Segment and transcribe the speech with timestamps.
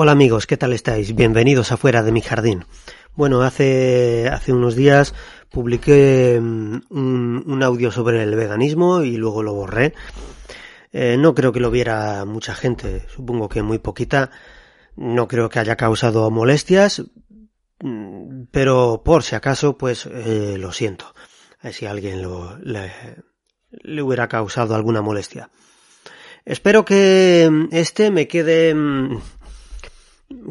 [0.00, 1.12] Hola amigos, ¿qué tal estáis?
[1.12, 2.64] Bienvenidos afuera de mi jardín.
[3.16, 5.12] Bueno, hace, hace unos días
[5.50, 9.94] publiqué mm, un, audio sobre el veganismo y luego lo borré.
[10.92, 14.30] Eh, no creo que lo viera mucha gente, supongo que muy poquita.
[14.94, 17.02] No creo que haya causado molestias,
[17.80, 21.12] mm, pero por si acaso, pues eh, lo siento.
[21.72, 22.92] Si alguien lo, le,
[23.72, 25.50] le hubiera causado alguna molestia.
[26.44, 28.76] Espero que mm, este me quede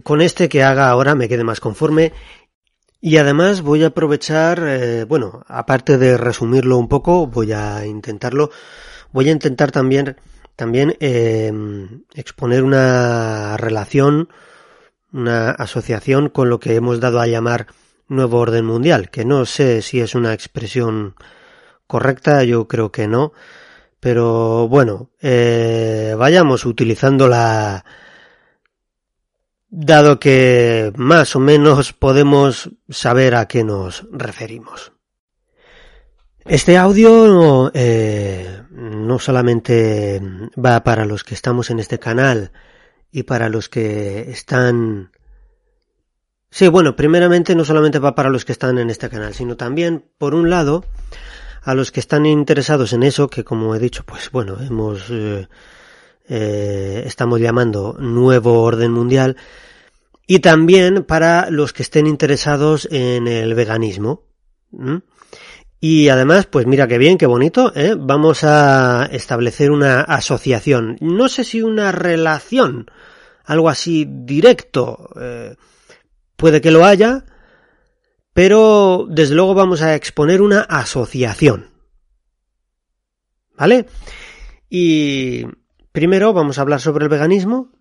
[0.04, 2.14] con este que haga ahora me quede más conforme.
[3.00, 8.50] Y además voy a aprovechar, eh, bueno, aparte de resumirlo un poco, voy a intentarlo,
[9.12, 10.18] voy a intentar también,
[10.56, 11.52] también eh,
[12.16, 14.30] exponer una relación,
[15.14, 17.68] una asociación con lo que hemos dado a llamar
[18.08, 21.16] nuevo orden mundial, que no sé si es una expresión
[21.86, 23.32] correcta, yo creo que no,
[24.00, 27.86] pero bueno, eh, vayamos utilizando la,
[29.80, 34.92] dado que más o menos podemos saber a qué nos referimos.
[36.46, 40.20] Este audio eh, no solamente
[40.58, 42.52] va para los que estamos en este canal
[43.12, 45.12] y para los que están...
[46.50, 50.06] Sí, bueno, primeramente no solamente va para los que están en este canal, sino también,
[50.18, 50.86] por un lado,
[51.62, 55.12] a los que están interesados en eso, que como he dicho, pues bueno, hemos...
[55.12, 55.48] Eh,
[56.30, 59.38] eh, estamos llamando nuevo orden mundial,
[60.28, 64.26] y también para los que estén interesados en el veganismo.
[65.80, 67.96] Y además, pues mira qué bien, qué bonito, ¿eh?
[67.98, 70.98] vamos a establecer una asociación.
[71.00, 72.92] No sé si una relación,
[73.46, 75.56] algo así directo, eh,
[76.36, 77.24] puede que lo haya,
[78.34, 81.72] pero desde luego vamos a exponer una asociación.
[83.58, 83.86] ¿Vale?
[84.70, 85.46] Y
[85.94, 87.77] primero vamos a hablar sobre el veganismo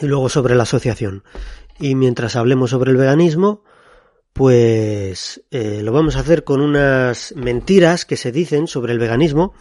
[0.00, 1.24] y luego sobre la asociación.
[1.78, 3.64] Y mientras hablemos sobre el veganismo,
[4.32, 9.54] pues eh, lo vamos a hacer con unas mentiras que se dicen sobre el veganismo,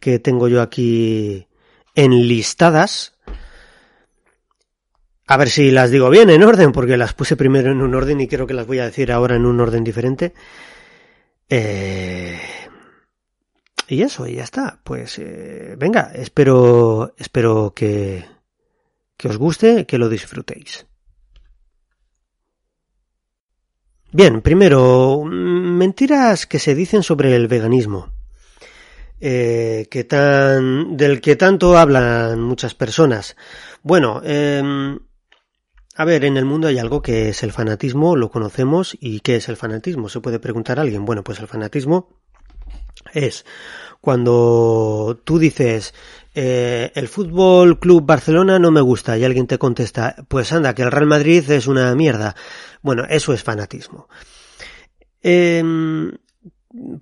[0.00, 1.46] que tengo yo aquí
[1.94, 3.14] enlistadas.
[5.26, 8.20] A ver si las digo bien en orden, porque las puse primero en un orden
[8.20, 10.34] y creo que las voy a decir ahora en un orden diferente.
[11.48, 12.40] Eh...
[13.88, 14.80] Y eso, y ya está.
[14.82, 18.24] Pues eh, venga, espero, espero que,
[19.22, 20.84] que os guste, que lo disfrutéis.
[24.10, 28.12] Bien, primero, mentiras que se dicen sobre el veganismo,
[29.20, 33.36] eh, que tan, del que tanto hablan muchas personas.
[33.84, 34.98] Bueno, eh,
[35.94, 39.36] a ver, en el mundo hay algo que es el fanatismo, lo conocemos, y ¿qué
[39.36, 40.08] es el fanatismo?
[40.08, 41.04] Se puede preguntar a alguien.
[41.04, 42.08] Bueno, pues el fanatismo
[43.14, 43.46] es
[44.00, 45.94] cuando tú dices
[46.34, 50.82] eh, el fútbol club Barcelona no me gusta y alguien te contesta pues anda que
[50.82, 52.34] el Real Madrid es una mierda
[52.80, 54.08] bueno eso es fanatismo
[55.22, 55.62] eh,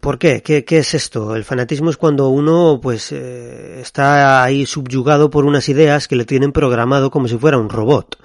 [0.01, 0.43] ¿Por qué?
[0.43, 0.65] qué?
[0.65, 1.37] ¿Qué es esto?
[1.37, 6.25] El fanatismo es cuando uno pues eh, está ahí subyugado por unas ideas que le
[6.25, 8.19] tienen programado como si fuera un robot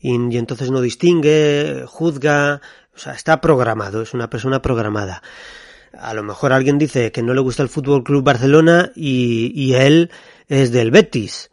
[0.00, 2.60] y, y entonces no distingue, juzga,
[2.96, 5.22] o sea, está programado, es una persona programada
[5.92, 9.74] a lo mejor alguien dice que no le gusta el Fútbol Club Barcelona y, y
[9.74, 10.10] él
[10.48, 11.50] es del Betis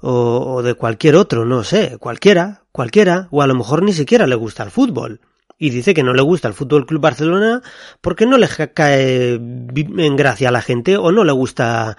[0.00, 4.36] o, de cualquier otro, no sé, cualquiera, cualquiera, o a lo mejor ni siquiera le
[4.36, 5.20] gusta el fútbol
[5.58, 7.62] y dice que no le gusta el Fútbol Club Barcelona
[8.00, 11.96] porque no le cae en gracia a la gente o no le gusta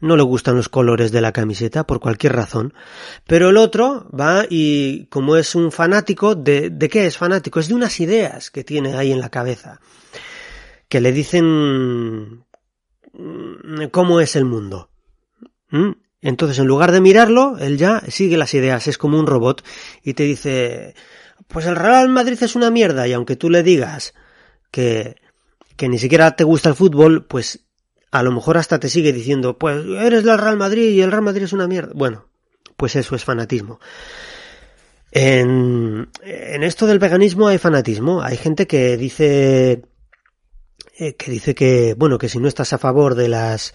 [0.00, 2.74] no le gustan los colores de la camiseta por cualquier razón.
[3.26, 7.58] Pero el otro va y como es un fanático, ¿de, de qué es fanático?
[7.58, 9.80] Es de unas ideas que tiene ahí en la cabeza
[10.88, 12.44] que le dicen
[13.12, 14.90] mm, cómo es el mundo.
[15.70, 15.92] ¿Mm?
[16.20, 19.62] Entonces, en lugar de mirarlo, él ya sigue las ideas, es como un robot
[20.02, 20.94] y te dice,
[21.48, 24.14] pues el Real Madrid es una mierda y aunque tú le digas
[24.70, 25.16] que,
[25.76, 27.64] que ni siquiera te gusta el fútbol, pues
[28.10, 31.24] a lo mejor hasta te sigue diciendo, pues eres del Real Madrid y el Real
[31.24, 31.92] Madrid es una mierda.
[31.94, 32.26] Bueno,
[32.76, 33.80] pues eso es fanatismo.
[35.10, 38.22] En, en esto del veganismo hay fanatismo.
[38.22, 39.82] Hay gente que dice
[40.96, 43.74] eh, que dice que, bueno, que si no estás a favor de las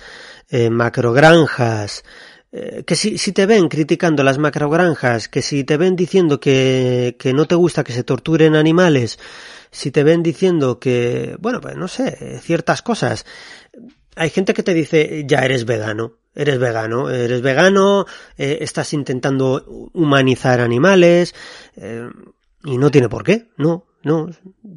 [0.50, 2.06] eh, macrogranjas,
[2.54, 7.18] eh, que si, si, te ven criticando las macrogranjas, que si te ven diciendo que,
[7.20, 9.20] que no te gusta que se torturen animales,
[9.70, 13.26] si te ven diciendo que, bueno, pues no sé, ciertas cosas,
[14.16, 18.06] hay gente que te dice, ya eres vegano, eres vegano, eres vegano,
[18.38, 21.36] estás intentando humanizar animales,
[22.64, 24.30] y no tiene por qué, no, no,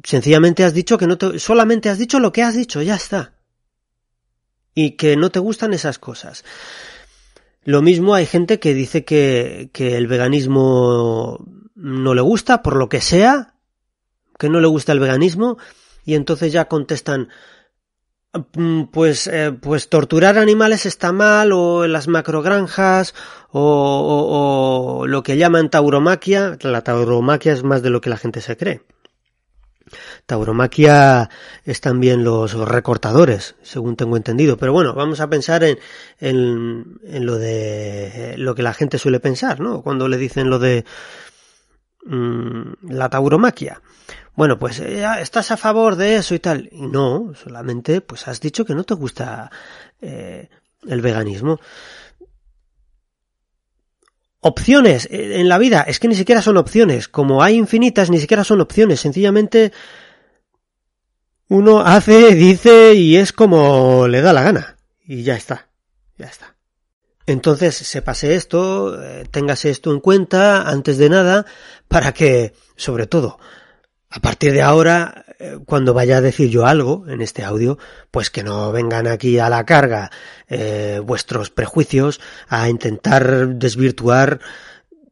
[0.03, 3.33] sencillamente has dicho que no te, solamente has dicho lo que has dicho, ya está.
[4.75, 6.43] Y que no te gustan esas cosas.
[7.63, 12.89] Lo mismo hay gente que dice que, que el veganismo no le gusta por lo
[12.89, 13.55] que sea,
[14.37, 15.57] que no le gusta el veganismo,
[16.03, 17.29] y entonces ya contestan,
[18.55, 23.15] mm, pues, eh, pues torturar animales está mal, o las macrogranjas,
[23.51, 26.57] o, o, o lo que llaman tauromaquia.
[26.61, 28.81] La tauromaquia es más de lo que la gente se cree.
[30.25, 31.29] Tauromaquia
[31.63, 34.57] es también los recortadores, según tengo entendido.
[34.57, 35.79] Pero bueno, vamos a pensar en,
[36.19, 39.81] en, lo de lo que la gente suele pensar, ¿no?
[39.81, 40.85] Cuando le dicen lo de
[42.05, 43.81] mmm, la tauromaquia.
[44.35, 46.69] Bueno, pues eh, estás a favor de eso y tal.
[46.71, 49.51] Y no, solamente pues has dicho que no te gusta
[50.01, 50.49] eh,
[50.87, 51.59] el veganismo.
[54.45, 57.07] Opciones eh, en la vida, es que ni siquiera son opciones.
[57.07, 58.99] Como hay infinitas, ni siquiera son opciones.
[58.99, 59.71] Sencillamente
[61.47, 64.77] uno hace, dice y es como le da la gana.
[65.05, 65.69] Y ya está,
[66.17, 66.55] ya está.
[67.25, 71.45] Entonces, sepase esto, eh, téngase esto en cuenta antes de nada
[71.87, 73.39] para que, sobre todo,
[74.15, 77.79] a partir de ahora, eh, cuando vaya a decir yo algo en este audio,
[78.11, 80.11] pues que no vengan aquí a la carga
[80.47, 84.39] eh, vuestros prejuicios a intentar desvirtuar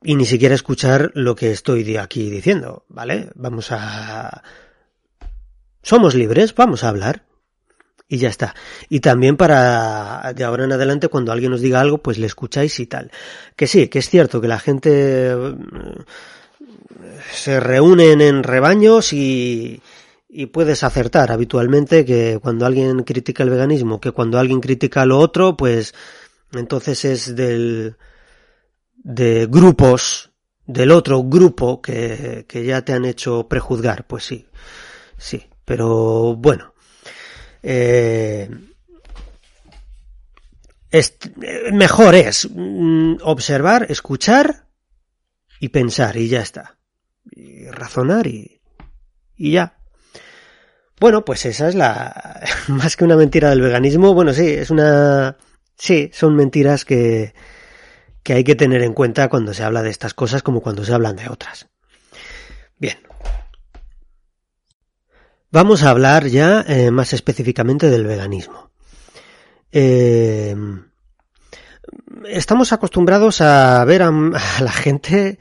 [0.03, 3.29] y ni siquiera escuchar lo que estoy aquí diciendo, ¿vale?
[3.33, 4.43] Vamos a...
[5.81, 7.23] Somos libres, vamos a hablar.
[8.07, 8.53] Y ya está.
[8.87, 12.79] Y también para de ahora en adelante cuando alguien os diga algo, pues le escucháis
[12.79, 13.09] y tal.
[13.55, 15.33] Que sí, que es cierto que la gente
[17.31, 19.81] se reúnen en rebaños y,
[20.29, 25.19] y puedes acertar habitualmente que cuando alguien critica el veganismo, que cuando alguien critica lo
[25.19, 25.93] otro, pues
[26.53, 27.95] entonces es del
[29.03, 30.31] de grupos
[30.65, 34.47] del otro grupo que, que ya te han hecho prejuzgar, pues sí,
[35.17, 36.73] sí, pero bueno,
[37.61, 38.49] eh,
[40.89, 41.17] es,
[41.73, 44.65] mejor es mm, observar, escuchar
[45.61, 46.79] y pensar y ya está
[47.31, 48.61] y razonar y,
[49.37, 49.77] y ya.
[50.99, 55.37] Bueno, pues esa es la, más que una mentira del veganismo, bueno, sí, es una,
[55.77, 57.33] sí, son mentiras que,
[58.23, 60.93] que hay que tener en cuenta cuando se habla de estas cosas como cuando se
[60.93, 61.69] hablan de otras.
[62.77, 62.97] Bien.
[65.51, 68.71] Vamos a hablar ya eh, más específicamente del veganismo.
[69.71, 70.55] Eh,
[72.27, 75.39] estamos acostumbrados a ver a, la gente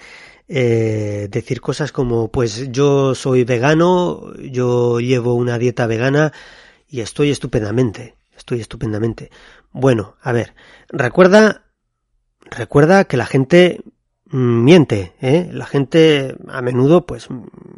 [0.48, 6.32] eh, decir cosas como pues yo soy vegano, yo llevo una dieta vegana
[6.88, 9.30] y estoy estupendamente, estoy estupendamente.
[9.70, 10.54] Bueno, a ver,
[10.88, 11.64] recuerda,
[12.50, 13.80] recuerda que la gente
[14.32, 15.48] miente, ¿eh?
[15.52, 17.28] La gente a menudo pues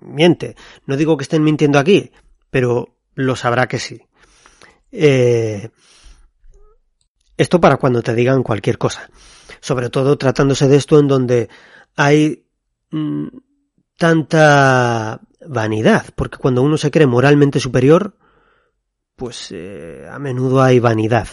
[0.02, 0.56] miente.
[0.86, 2.12] No digo que estén mintiendo aquí,
[2.50, 4.02] pero lo sabrá que sí.
[4.90, 5.70] Eh,
[7.36, 9.10] esto para cuando te digan cualquier cosa.
[9.60, 11.48] Sobre todo tratándose de esto en donde
[11.96, 12.42] hay
[12.92, 13.28] Mm,
[13.96, 18.16] tanta vanidad, porque cuando uno se cree moralmente superior,
[19.16, 21.26] pues eh, a menudo hay vanidad.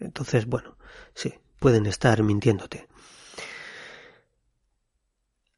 [0.00, 0.76] Entonces, bueno,
[1.14, 2.87] sí, pueden estar mintiéndote.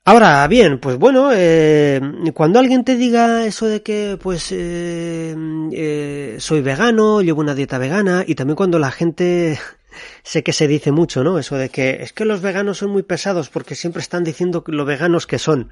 [0.05, 2.01] Ahora bien, pues bueno, eh,
[2.35, 5.37] cuando alguien te diga eso de que pues eh,
[5.73, 9.59] eh, soy vegano, llevo una dieta vegana, y también cuando la gente
[10.23, 11.39] sé que se dice mucho, ¿no?
[11.39, 14.85] Eso de que es que los veganos son muy pesados porque siempre están diciendo lo
[14.87, 15.71] veganos que son.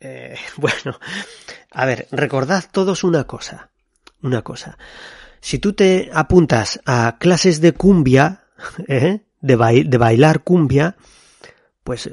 [0.00, 0.98] Eh, bueno,
[1.70, 3.70] a ver, recordad todos una cosa,
[4.22, 4.78] una cosa.
[5.40, 8.44] Si tú te apuntas a clases de cumbia,
[8.88, 9.20] ¿eh?
[9.42, 10.96] de, de bailar cumbia,
[11.84, 12.10] pues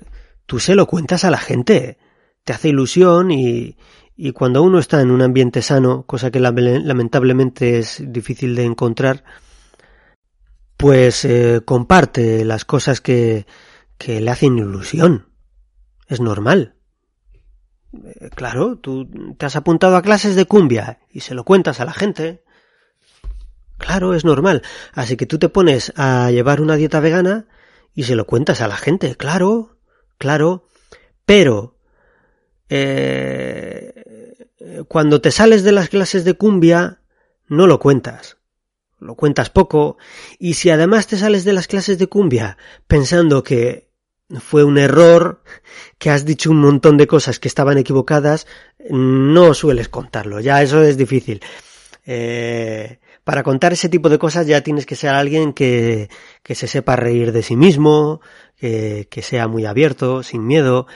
[0.50, 2.00] tú se lo cuentas a la gente,
[2.44, 3.78] te hace ilusión y,
[4.18, 9.24] y cuando uno está en un ambiente sano, cosa que lamentablemente es difícil de encontrar,
[10.76, 13.46] pues eh, comparte las cosas que,
[14.00, 15.28] que le hacen ilusión.
[16.08, 16.74] Es normal.
[17.94, 21.86] Eh, claro, tú te has apuntado a clases de cumbia y se lo cuentas a
[21.86, 22.44] la gente.
[23.78, 24.64] Claro, es normal.
[24.94, 27.46] Así que tú te pones a llevar una dieta vegana
[27.94, 29.16] y se lo cuentas a la gente.
[29.16, 29.79] Claro,
[30.20, 30.68] claro.
[31.26, 31.76] Pero
[32.70, 34.46] eh,
[34.88, 37.02] cuando te sales de las clases de cumbia,
[37.48, 38.38] no lo cuentas.
[39.00, 39.98] lo cuentas poco,
[40.38, 43.90] y si además te sales de las clases de cumbia pensando que
[44.40, 45.42] fue un error,
[45.98, 48.46] que has dicho un montón de cosas que estaban equivocadas,
[48.90, 51.42] no sueles contarlo, ya eso es difícil.
[52.06, 56.10] Eh, para contar ese tipo de cosas ya tienes que ser alguien que,
[56.44, 58.22] que se sepa reír de sí mismo,
[58.60, 60.88] que, que sea muy abierto, sin miedo,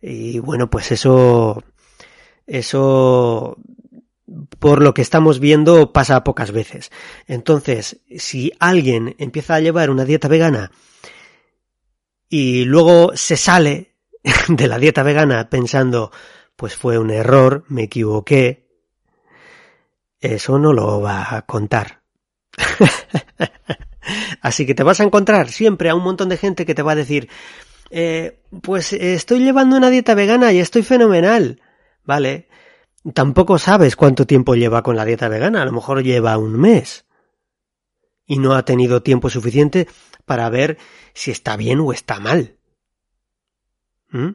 [0.00, 1.62] y bueno, pues eso,
[2.46, 3.56] eso
[4.58, 6.90] por lo que estamos viendo pasa pocas veces.
[7.26, 10.72] Entonces, si alguien empieza a llevar una dieta vegana
[12.28, 13.94] y luego se sale
[14.48, 16.10] de la dieta vegana pensando,
[16.56, 18.68] pues fue un error, me equivoqué,
[20.20, 22.02] eso no lo va a contar.
[24.40, 26.92] Así que te vas a encontrar siempre a un montón de gente que te va
[26.92, 27.28] a decir,
[27.90, 31.60] eh, pues estoy llevando una dieta vegana y estoy fenomenal.
[32.04, 32.48] Vale,
[33.14, 37.04] tampoco sabes cuánto tiempo lleva con la dieta vegana, a lo mejor lleva un mes
[38.26, 39.88] y no ha tenido tiempo suficiente
[40.24, 40.78] para ver
[41.14, 42.56] si está bien o está mal.
[44.10, 44.30] ¿Mm?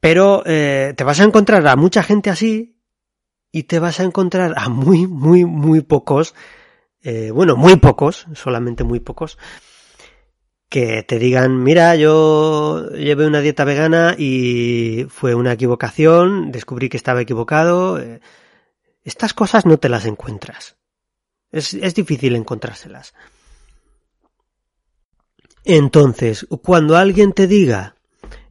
[0.00, 2.78] Pero eh, te vas a encontrar a mucha gente así
[3.50, 6.34] y te vas a encontrar a muy, muy, muy pocos,
[7.08, 9.38] eh, bueno, muy pocos, solamente muy pocos,
[10.68, 16.96] que te digan, mira, yo llevé una dieta vegana y fue una equivocación, descubrí que
[16.96, 18.00] estaba equivocado.
[18.00, 18.20] Eh,
[19.04, 20.78] estas cosas no te las encuentras.
[21.52, 23.14] Es, difícil encontrárselas.
[25.62, 27.94] Entonces, cuando alguien te diga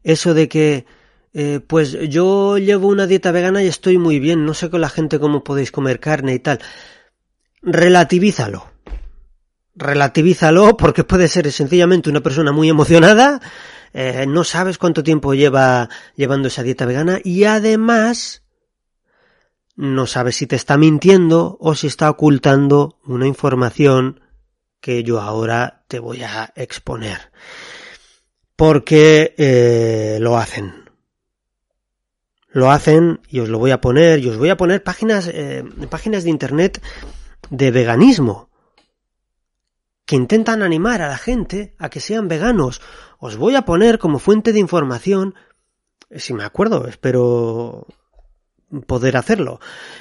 [0.02, 0.86] eso de que,
[1.34, 4.88] eh, pues yo llevo una dieta vegana y estoy muy bien, no sé con la
[4.88, 6.62] gente cómo podéis comer carne y tal,
[7.66, 8.76] relativízalo
[9.76, 13.42] relativízalo porque puede ser sencillamente una persona muy emocionada,
[13.94, 18.44] eh, no sabes cuánto tiempo lleva llevando esa dieta vegana y además
[19.76, 24.22] no sabes si te está mintiendo o si está ocultando una información
[24.80, 27.32] que yo ahora te voy a exponer.
[28.56, 30.86] Porque eh, lo hacen.
[32.52, 35.66] Lo hacen y os lo voy a poner y os voy a poner páginas, eh,
[35.90, 36.82] páginas de internet
[37.50, 38.50] de veganismo
[40.06, 42.82] que intentan animar a la gente a que sean veganos.
[43.20, 45.36] Os voy a poner como fuente de información,
[46.12, 47.88] si me acuerdo, espero
[48.86, 49.60] poder hacerlo.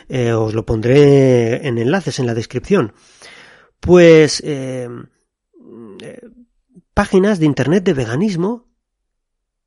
[0.08, 2.92] Eh, os lo pondré en enlaces en la descripción.
[3.80, 4.88] Pues eh,
[6.02, 6.20] eh,
[6.92, 8.66] páginas de internet de veganismo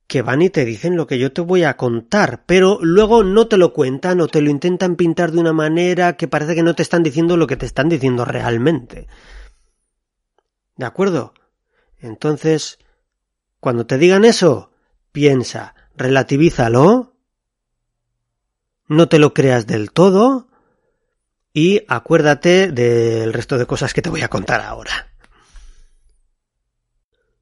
[0.07, 3.47] que van y te dicen lo que yo te voy a contar, pero luego no
[3.47, 6.75] te lo cuentan o te lo intentan pintar de una manera que parece que no
[6.75, 9.07] te están diciendo lo que te están diciendo realmente.
[10.77, 11.33] ¿De acuerdo?
[11.99, 12.79] Entonces,
[13.59, 14.71] cuando te digan eso,
[15.11, 17.15] piensa, relativízalo,
[18.87, 20.47] no te lo creas del todo
[21.51, 25.16] y acuérdate del resto de cosas que te voy a contar ahora.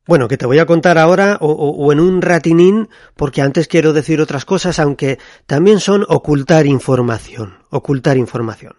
[0.08, 4.22] Bueno, que te voy a contar ahora o, en un ratinín, porque antes quiero decir
[4.22, 8.76] otras cosas, aunque también son ocultar información, ocultar información.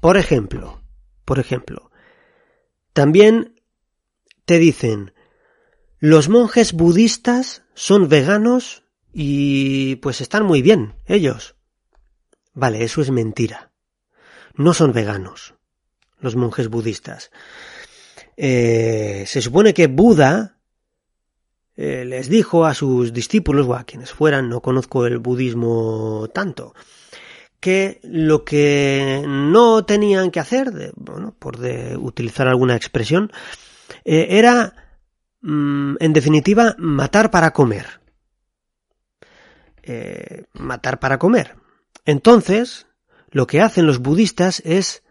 [0.00, 0.80] Por ejemplo,
[1.26, 1.90] por ejemplo,
[2.94, 3.60] también
[4.46, 5.12] te dicen,
[5.98, 11.54] los monjes budistas son veganos y pues están muy bien, ellos.
[12.54, 13.72] Vale, eso es mentira.
[14.54, 15.54] No son veganos,
[16.18, 17.30] los monjes budistas.
[18.38, 20.61] Eh, se supone que Buda
[21.76, 26.74] eh, les dijo a sus discípulos, o a quienes fueran, no conozco el budismo tanto,
[27.60, 33.30] que lo que no tenían que hacer, bueno, por de utilizar alguna expresión,
[34.04, 34.74] eh, era,
[35.42, 38.00] mm, en definitiva, matar para comer.
[39.82, 41.56] Eh, matar para comer.
[42.04, 42.86] Entonces,
[43.30, 45.02] lo que hacen los budistas es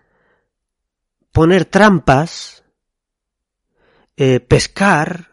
[1.31, 2.63] poner trampas,
[4.17, 5.30] eh, pescar,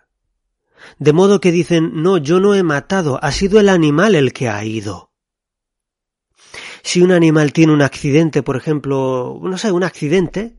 [0.99, 4.49] de modo que dicen, no, yo no he matado, ha sido el animal el que
[4.49, 5.13] ha ido.
[6.83, 10.57] Si un animal tiene un accidente, por ejemplo, no sé, un accidente,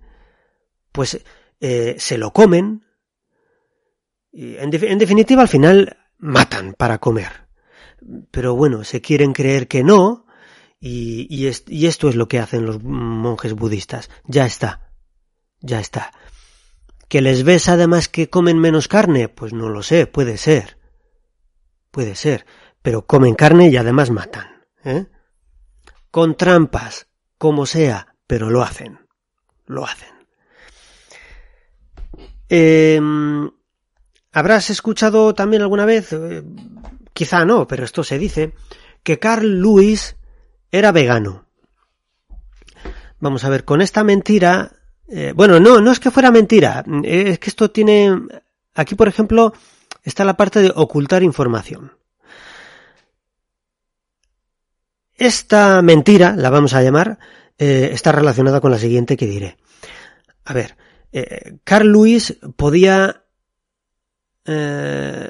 [0.91, 1.23] pues
[1.59, 2.85] eh, se lo comen,
[4.31, 7.47] y en, definitiva al final matan para comer.
[8.31, 10.25] Pero bueno, se quieren creer que no,
[10.79, 14.09] y, y, esto es lo que hacen los monjes budistas.
[14.25, 14.93] Ya está,
[15.59, 16.13] ya está.
[17.09, 19.27] ¿Que les ves además que comen menos carne?
[19.27, 20.77] Pues no lo sé, puede ser.
[21.91, 22.45] Puede ser,
[22.81, 24.63] pero comen carne y además matan.
[24.85, 25.07] ¿eh?
[26.11, 28.99] Con trampas, como sea, pero lo hacen.
[29.65, 30.13] Lo hacen.
[32.47, 33.01] Eh,
[34.31, 36.43] Habrás escuchado también alguna vez, eh,
[37.13, 38.53] quizá no, pero esto se dice,
[39.01, 40.17] que Carl Lewis
[40.71, 41.47] era vegano.
[43.19, 44.71] Vamos a ver, con esta mentira
[45.11, 46.83] Eh, bueno, no, no es que fuera mentira.
[47.03, 48.15] Es que esto tiene.
[48.75, 49.53] Aquí, por ejemplo,
[50.03, 51.93] está la parte de ocultar información.
[55.15, 57.19] Esta mentira, la vamos a llamar,
[57.57, 59.57] eh, está relacionada con la siguiente que diré.
[60.45, 60.77] A ver,
[61.11, 63.23] eh, Carl Lewis podía
[64.45, 65.29] eh,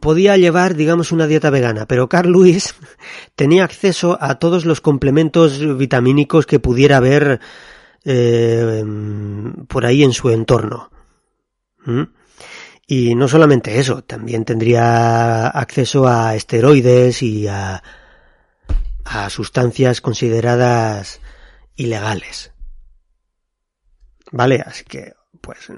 [0.00, 2.74] podía llevar, digamos, una dieta vegana, pero Carl Lewis
[3.34, 7.40] tenía acceso a todos los complementos vitamínicos que pudiera haber
[8.04, 10.90] por ahí en su entorno.
[11.84, 12.02] ¿Mm?
[12.86, 17.82] Y no solamente eso, también tendría acceso a esteroides y a,
[19.04, 21.20] a sustancias consideradas
[21.76, 22.52] ilegales.
[24.30, 24.62] ¿Vale?
[24.64, 25.68] Así que, pues,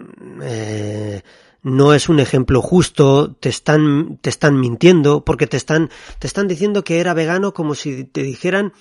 [0.42, 1.22] eh,
[1.62, 6.46] no es un ejemplo justo, te están, te están mintiendo, porque te están, te están
[6.46, 8.72] diciendo que era vegano como si te dijeran,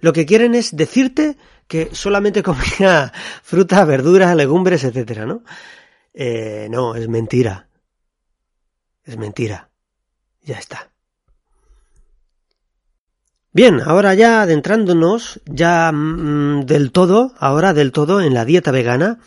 [0.00, 1.36] lo que quieren es decirte
[1.66, 5.42] que solamente comía fruta, verdura, legumbres, etcétera, ¿no?
[6.14, 7.68] Eh, no, es mentira.
[9.04, 9.70] Es mentira.
[10.42, 10.90] Ya está.
[13.52, 19.18] Bien, ahora ya adentrándonos ya mm, del todo, ahora del todo en la dieta vegana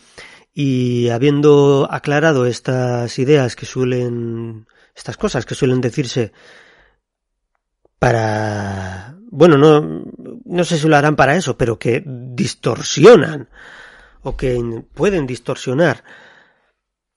[0.54, 6.32] y habiendo aclarado estas ideas que suelen, estas cosas que suelen decirse
[7.98, 10.04] para, bueno, no,
[10.50, 13.48] no sé si lo harán para eso, pero que distorsionan
[14.22, 16.02] o que pueden distorsionar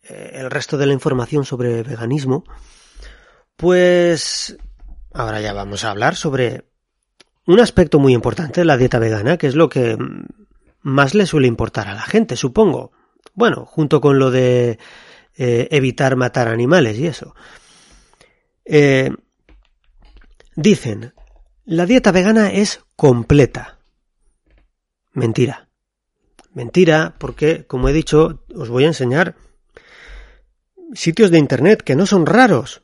[0.03, 2.43] eh, el resto de la información sobre veganismo,
[3.55, 4.55] pues
[5.13, 6.65] ahora ya vamos a hablar sobre
[7.47, 9.97] un aspecto muy importante de la dieta vegana, que es lo que
[10.81, 12.91] más le suele importar a la gente, supongo.
[13.33, 14.77] Bueno, junto con lo de
[15.35, 17.35] eh, evitar matar animales y eso.
[18.63, 19.09] Eh,
[20.55, 21.13] dicen,
[21.65, 23.79] la dieta vegana es completa.
[25.13, 25.69] Mentira.
[26.53, 29.35] Mentira, porque, como he dicho, os voy a enseñar
[30.93, 32.83] sitios de Internet que no son raros,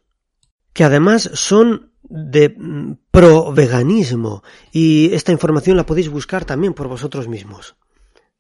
[0.73, 7.27] que además son de mm, pro-veganismo y esta información la podéis buscar también por vosotros
[7.27, 7.75] mismos.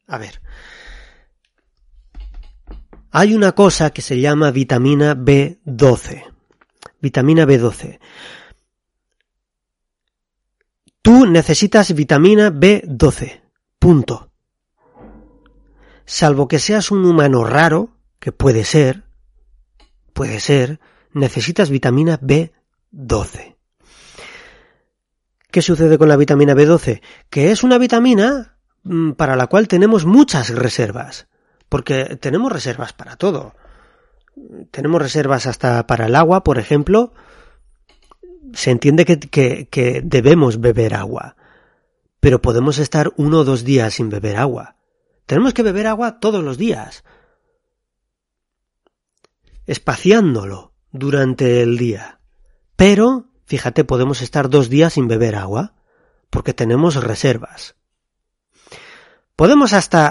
[0.07, 0.41] A ver.
[3.11, 6.23] Hay una cosa que se llama vitamina B12.
[6.99, 7.99] Vitamina B12.
[11.09, 13.41] Tú necesitas vitamina B12.
[13.79, 14.29] Punto.
[16.05, 19.05] Salvo que seas un humano raro, que puede ser,
[20.13, 20.79] puede ser,
[21.11, 23.55] necesitas vitamina B12.
[25.49, 27.01] ¿Qué sucede con la vitamina B12?
[27.31, 31.27] Que es una vitamina mm, para la cual tenemos muchas reservas,
[31.69, 33.55] porque tenemos reservas para todo.
[34.69, 37.13] Tenemos reservas hasta para el agua, por ejemplo.
[38.53, 39.19] Se entiende que,
[39.67, 41.35] que debemos beber agua,
[42.19, 44.75] pero podemos estar uno o dos días sin beber agua.
[45.25, 47.03] Tenemos que beber agua todos los días,
[49.65, 52.19] espaciándolo durante el día.
[52.75, 55.73] Pero Fíjate, podemos estar dos días sin beber agua,
[56.29, 57.75] porque tenemos reservas.
[59.35, 60.07] Podemos hasta,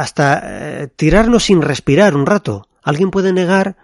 [0.00, 2.66] hasta eh, tirarnos sin respirar un rato.
[2.82, 3.76] ¿Alguien puede negar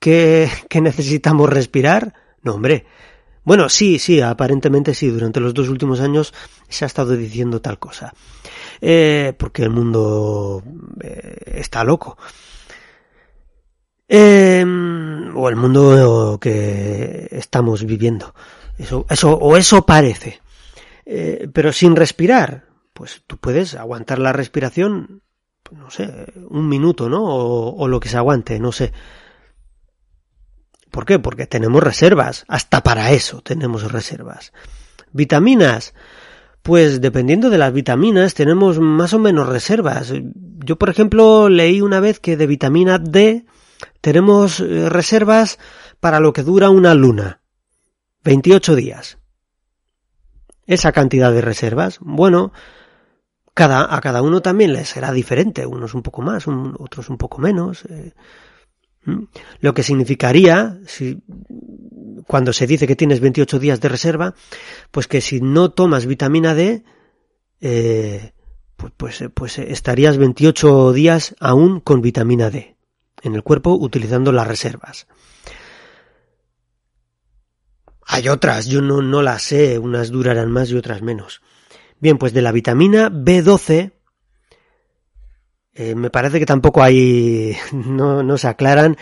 [0.00, 2.14] que, que necesitamos respirar?
[2.42, 2.86] No, hombre.
[3.44, 5.08] Bueno, sí, sí, aparentemente sí.
[5.08, 6.32] Durante los dos últimos años
[6.68, 8.12] se ha estado diciendo tal cosa.
[8.80, 10.62] Eh, porque el mundo
[11.00, 12.16] eh, está loco.
[14.08, 18.34] Em, o el mundo que estamos viviendo.
[18.78, 20.40] Eso, eso, o eso parece.
[21.06, 25.22] Eh, pero sin respirar, pues tú puedes aguantar la respiración,
[25.62, 27.24] pues no sé, un minuto, ¿no?
[27.24, 28.92] O, o lo que se aguante, no sé.
[30.94, 31.18] ¿Por qué?
[31.18, 32.44] Porque tenemos reservas.
[32.46, 34.52] Hasta para eso tenemos reservas.
[35.10, 35.92] Vitaminas.
[36.62, 40.12] Pues dependiendo de las vitaminas tenemos más o menos reservas.
[40.64, 43.44] Yo, por ejemplo, leí una vez que de vitamina D
[44.00, 45.58] tenemos eh, reservas
[45.98, 47.40] para lo que dura una luna.
[48.22, 49.18] 28 días.
[50.64, 52.52] Esa cantidad de reservas, bueno,
[53.52, 57.38] cada, a cada uno también le será diferente, unos un poco más, otros un poco
[57.38, 57.84] menos.
[57.86, 58.14] Eh,
[59.60, 61.18] lo que significaría, si,
[62.26, 64.34] cuando se dice que tienes 28 días de reserva,
[64.90, 66.84] pues que si no tomas vitamina D,
[67.60, 68.32] eh,
[68.76, 72.76] pues, pues, pues estarías 28 días aún con vitamina D
[73.22, 75.06] en el cuerpo utilizando las reservas.
[78.06, 81.40] Hay otras, yo no, no las sé, unas durarán más y otras menos.
[82.00, 83.92] Bien, pues de la vitamina B12,
[85.74, 88.96] eh, me parece que tampoco hay, no, no se aclaran.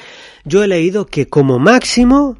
[0.45, 2.39] Yo he leído que como máximo,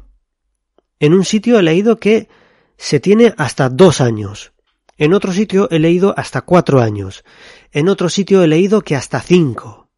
[0.99, 2.29] en un sitio he leído que
[2.77, 4.53] se tiene hasta dos años.
[4.97, 7.23] En otro sitio he leído hasta cuatro años.
[7.71, 9.89] en otro sitio he leído que hasta 5.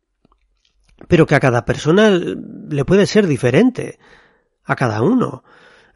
[1.08, 4.00] Pero que a cada persona le puede ser diferente.
[4.64, 5.44] A cada uno.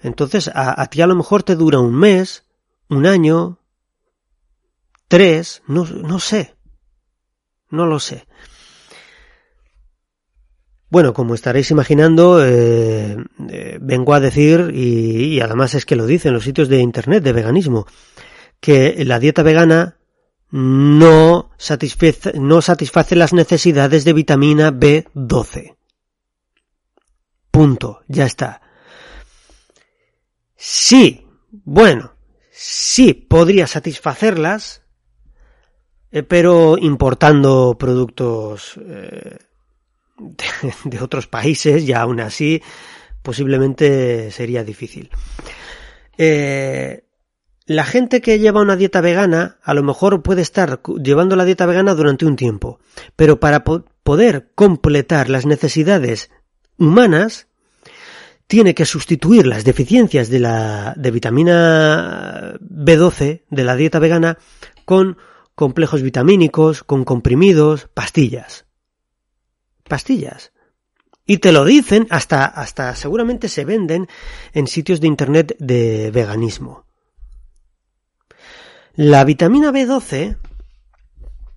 [0.02, 2.46] Entonces, a, a ti a lo mejor te dura un mes,
[2.90, 3.60] un año,
[5.08, 6.56] tres, no, no sé.
[7.70, 8.28] No lo sé.
[10.90, 13.16] Bueno, como estaréis imaginando, eh,
[13.50, 17.34] eh, vengo a decir, y, además es que lo dicen los sitios de internet de
[17.34, 17.86] veganismo,
[18.60, 19.98] que la dieta vegana
[20.50, 25.76] no satisface, no satisface las necesidades de vitamina B12.
[27.52, 28.62] Punto, ya está.
[30.56, 32.16] Sí, bueno,
[32.50, 34.82] sí podría satisfacerlas,
[36.12, 38.80] eh, pero importando productos
[40.86, 42.62] de, otros países y aún así
[43.22, 45.10] posiblemente sería difícil.
[46.18, 47.04] Eh,
[47.66, 51.66] la gente que lleva una dieta vegana a lo mejor puede estar llevando la dieta
[51.66, 52.80] vegana durante un tiempo,
[53.16, 56.32] pero para po poder completar las necesidades
[56.80, 57.48] humanas
[58.48, 64.40] tiene que sustituir las deficiencias de la de vitamina B12 de la dieta vegana
[64.86, 65.18] con
[65.54, 68.66] complejos vitamínicos, con comprimidos, pastillas.
[69.90, 70.54] Pastillas.
[71.26, 74.08] Y te lo dicen, hasta, hasta seguramente se venden
[74.54, 76.86] en sitios de internet de veganismo.
[78.96, 80.38] La vitamina B12,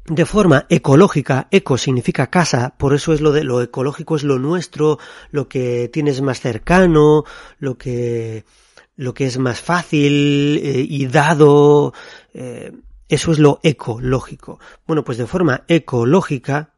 [0.07, 4.39] de forma ecológica, eco significa casa, por eso es lo de lo ecológico es lo
[4.39, 4.99] nuestro,
[5.31, 7.25] lo que tienes más cercano,
[7.59, 8.45] lo que,
[8.97, 11.95] lo que es más fácil eh, y dado,
[12.35, 12.73] eh,
[13.09, 14.59] eso es lo ecológico.
[14.87, 16.72] Bueno, pues de forma ecológica,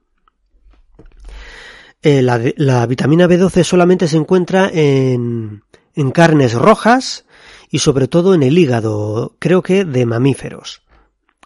[2.04, 5.62] eh, la, vitamina B12 solamente se encuentra en,
[5.94, 7.24] en carnes rojas,
[7.70, 10.82] y sobre todo en el hígado, creo que de mamíferos,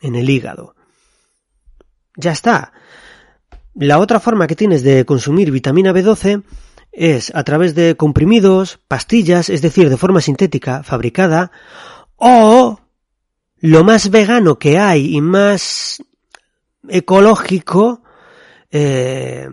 [0.03, 0.75] en el hígado.
[2.16, 2.73] Ya está.
[3.75, 6.42] La otra forma que tienes de consumir vitamina B12
[6.90, 11.53] es a través de comprimidos, pastillas, es decir, de forma sintética, fabricada,
[12.16, 12.81] o
[13.61, 16.03] lo más vegano que hay y más
[16.88, 18.03] ecológico,
[18.71, 19.49] eh,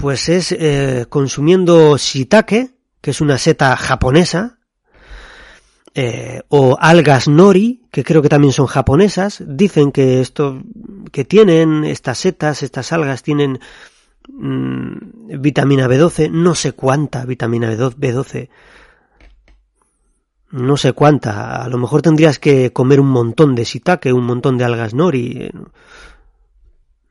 [0.00, 4.58] pues es eh, consumiendo shiitake, que es una seta japonesa,
[5.94, 10.62] eh, o algas nori, que creo que también son japonesas, dicen que esto,
[11.12, 13.60] que tienen estas setas, estas algas tienen
[14.28, 18.48] mmm, vitamina B12, no sé cuánta vitamina B12,
[20.52, 24.56] no sé cuánta, a lo mejor tendrías que comer un montón de shiitake, un montón
[24.56, 25.50] de algas nori,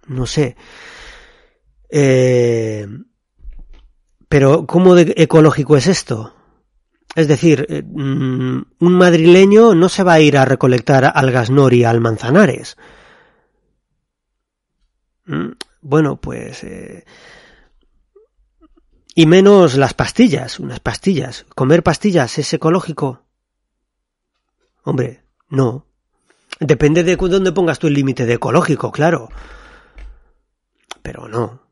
[0.08, 0.56] no sé.
[1.90, 2.88] Eh,
[4.28, 6.36] pero, ¿cómo de ecológico es esto?
[7.16, 11.84] Es decir, eh, mm, un madrileño no se va a ir a recolectar algas nori
[11.84, 12.78] al Manzanares.
[15.26, 16.64] Mm, bueno, pues...
[16.64, 17.06] Eh,
[19.16, 21.46] y menos las pastillas, unas pastillas.
[21.56, 23.24] ¿Comer pastillas es ecológico?
[24.84, 25.88] Hombre, no.
[26.60, 29.30] Depende de dónde pongas tú el límite de ecológico, claro.
[31.02, 31.69] Pero no.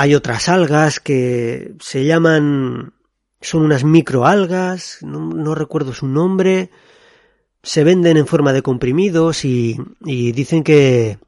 [0.00, 2.92] Hay otras algas que se llaman
[3.40, 6.70] son unas microalgas, no, no recuerdo su nombre,
[7.64, 11.18] se venden en forma de comprimidos y, y dicen que,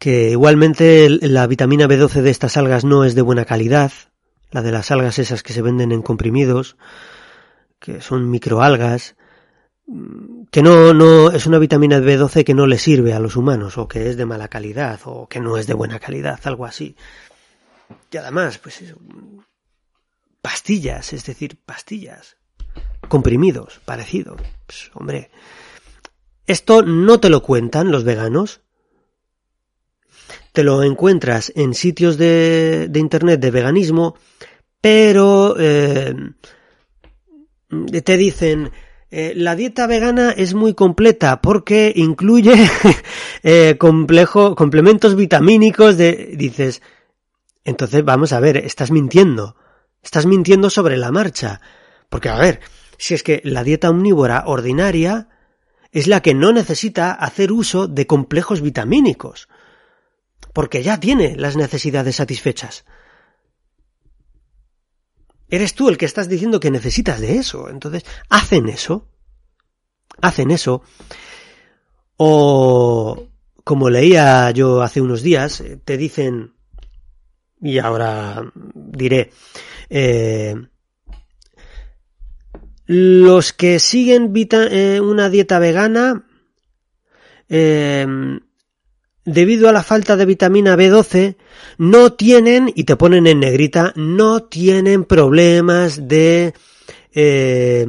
[0.00, 3.92] que igualmente la vitamina B12 de estas algas no es de buena calidad,
[4.50, 6.76] la de las algas esas que se venden en comprimidos,
[7.78, 9.14] que son microalgas,
[10.50, 13.88] que no, no, es una vitamina B12 que no le sirve a los humanos, o
[13.88, 16.96] que es de mala calidad, o que no es de buena calidad, algo así.
[18.10, 18.82] Y además, pues
[20.40, 22.36] pastillas, es decir, pastillas,
[23.08, 24.36] comprimidos, parecido.
[24.66, 25.30] Pues, hombre,
[26.46, 28.60] esto no te lo cuentan los veganos.
[30.52, 34.16] Te lo encuentras en sitios de, de internet de veganismo,
[34.80, 36.14] pero eh,
[38.04, 38.70] te dicen
[39.10, 42.54] eh, la dieta vegana es muy completa porque incluye
[43.42, 46.82] eh, complejo, complementos vitamínicos de dices
[47.64, 49.56] entonces vamos a ver estás mintiendo
[50.02, 51.60] Estás mintiendo sobre la marcha.
[52.08, 52.60] Porque, a ver,
[52.98, 55.28] si es que la dieta omnívora ordinaria
[55.92, 59.48] es la que no necesita hacer uso de complejos vitamínicos.
[60.52, 62.84] Porque ya tiene las necesidades satisfechas.
[65.50, 67.68] Eres tú el que estás diciendo que necesitas de eso.
[67.68, 69.08] Entonces, hacen eso.
[70.20, 70.82] Hacen eso.
[72.16, 73.28] O,
[73.64, 76.54] como leía yo hace unos días, te dicen,
[77.60, 79.32] y ahora diré,
[79.88, 80.54] eh,
[82.86, 86.26] los que siguen eh, una dieta vegana
[87.48, 88.06] eh,
[89.24, 91.36] debido a la falta de vitamina B12,
[91.78, 96.54] no tienen, y te ponen en negrita, no tienen problemas de
[97.12, 97.86] eh,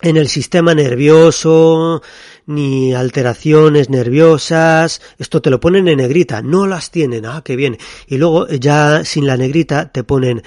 [0.00, 2.02] en el sistema nervioso,
[2.46, 7.78] ni alteraciones nerviosas, esto te lo ponen en negrita, no las tienen, ah, qué bien.
[8.06, 10.42] Y luego ya sin la negrita te ponen,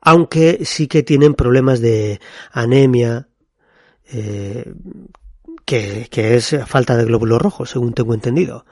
[0.00, 2.20] aunque sí que tienen problemas de
[2.52, 3.28] anemia,
[4.10, 4.72] eh,
[5.64, 8.64] que, que es falta de glóbulos rojos, según tengo entendido.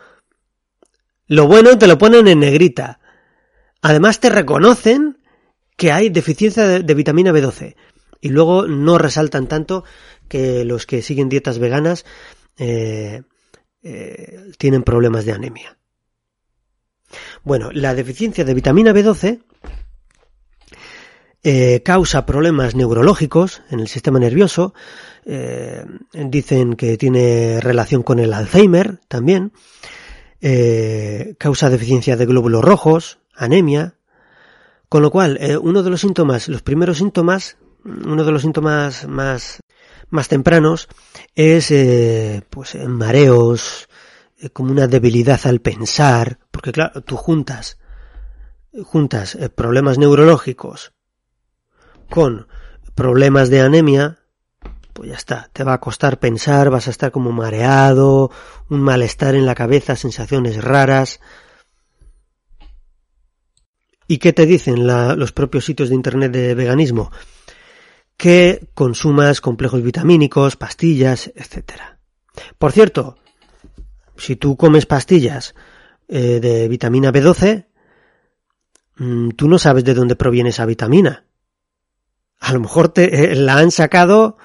[1.26, 3.00] Lo bueno te lo ponen en negrita.
[3.82, 5.18] Además te reconocen
[5.76, 7.76] que hay deficiencia de, vitamina B12
[8.20, 9.84] y luego no resaltan tanto
[10.28, 12.04] que los que siguen dietas veganas
[12.58, 13.22] eh,
[13.82, 15.78] eh, tienen problemas de anemia.
[17.44, 19.40] Bueno, la deficiencia de vitamina B12
[21.48, 24.74] eh, causa problemas neurológicos en el sistema nervioso.
[25.24, 29.52] Eh, dicen que tiene relación con el Alzheimer también.
[30.40, 33.94] Eh, causa deficiencia de glóbulos rojos, anemia.
[34.88, 39.06] Con lo cual, eh, uno de los síntomas, los primeros síntomas uno de los síntomas
[39.06, 39.60] más,
[40.10, 40.88] más tempranos
[41.34, 43.88] es eh, pues mareos,
[44.38, 47.78] eh, como una debilidad al pensar, porque claro, tú juntas,
[48.84, 50.92] juntas problemas neurológicos
[52.10, 52.48] con
[52.94, 54.18] problemas de anemia,
[54.96, 58.30] pues ya está, te va a costar pensar, vas a estar como mareado,
[58.70, 61.20] un malestar en la cabeza, sensaciones raras.
[64.08, 67.10] ¿Y qué te dicen los propios sitios de internet de veganismo?
[68.16, 71.82] que consumas complejos vitamínicos, pastillas, etc.
[72.58, 73.16] Por cierto,
[74.16, 75.54] si tú comes pastillas
[76.08, 77.66] eh, de vitamina B12,
[78.96, 81.24] mmm, tú no sabes de dónde proviene esa vitamina.
[82.40, 84.38] A lo mejor te eh, la han sacado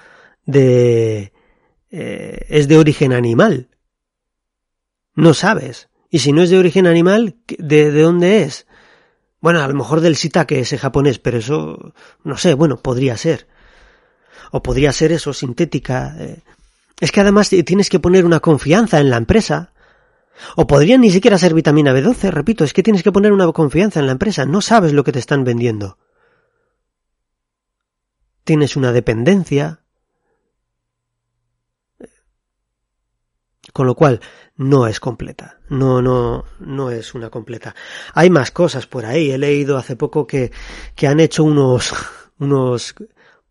[0.46, 1.34] de...
[1.90, 3.70] Eh, es de origen animal.
[5.14, 5.90] No sabes.
[6.10, 8.66] Y si no es de origen animal, ¿de, de dónde es?
[9.42, 13.48] Bueno, a lo mejor del que ese japonés, pero eso, no sé, bueno, podría ser
[14.52, 16.16] o podría ser eso, sintética.
[16.20, 16.42] Eh.
[17.00, 19.74] Es que además tienes que poner una confianza en la empresa.
[20.56, 24.00] O podría ni siquiera ser vitamina B12, repito, es que tienes que poner una confianza
[24.00, 25.98] en la empresa, no sabes lo que te están vendiendo.
[28.44, 29.81] Tienes una dependencia.
[33.74, 34.20] Con lo cual,
[34.58, 35.60] no es completa.
[35.70, 37.74] No, no, no es una completa.
[38.14, 39.32] Hay más cosas por ahí.
[39.32, 40.52] He leído hace poco que,
[40.96, 41.94] que han hecho unos,
[42.40, 42.96] unos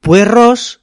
[0.00, 0.80] puerros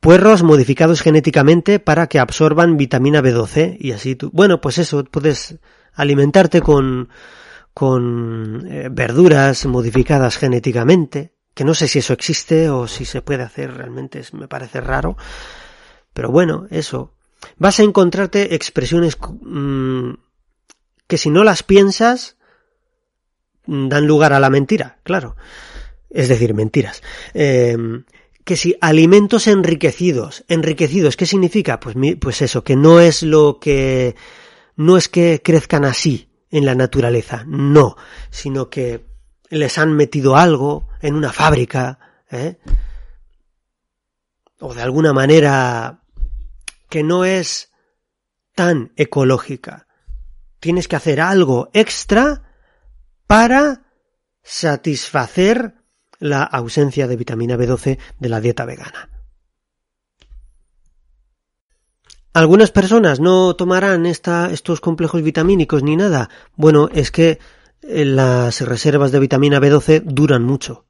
[0.00, 5.58] puerros modificados genéticamente para que absorban vitamina B12 y así tú, bueno, pues eso, puedes
[5.94, 7.08] alimentarte con,
[7.74, 13.42] con eh, verduras modificadas genéticamente, que no sé si eso existe o si se puede
[13.42, 15.16] hacer realmente, me parece raro,
[16.12, 17.14] pero bueno, eso.
[17.56, 20.14] Vas a encontrarte expresiones mmm,
[21.06, 22.36] que si no las piensas
[23.66, 25.36] dan lugar a la mentira, claro.
[26.10, 27.02] Es decir, mentiras.
[27.34, 27.76] Eh,
[28.48, 31.80] que si alimentos enriquecidos, enriquecidos, ¿qué significa?
[31.80, 34.16] Pues, pues eso, que no es lo que,
[34.74, 37.96] no es que crezcan así en la naturaleza, no,
[38.30, 39.04] sino que
[39.50, 41.98] les han metido algo en una fábrica,
[42.30, 42.56] ¿eh?
[44.60, 46.00] o de alguna manera
[46.88, 47.70] que no es
[48.54, 49.86] tan ecológica.
[50.60, 52.42] Tienes que hacer algo extra
[53.26, 53.82] para
[54.42, 55.74] satisfacer
[56.18, 59.10] la ausencia de vitamina B12 de la dieta vegana.
[62.32, 66.30] Algunas personas no tomarán estos complejos vitamínicos ni nada.
[66.56, 67.38] Bueno, es que
[67.82, 70.84] eh, las reservas de vitamina B12 duran mucho.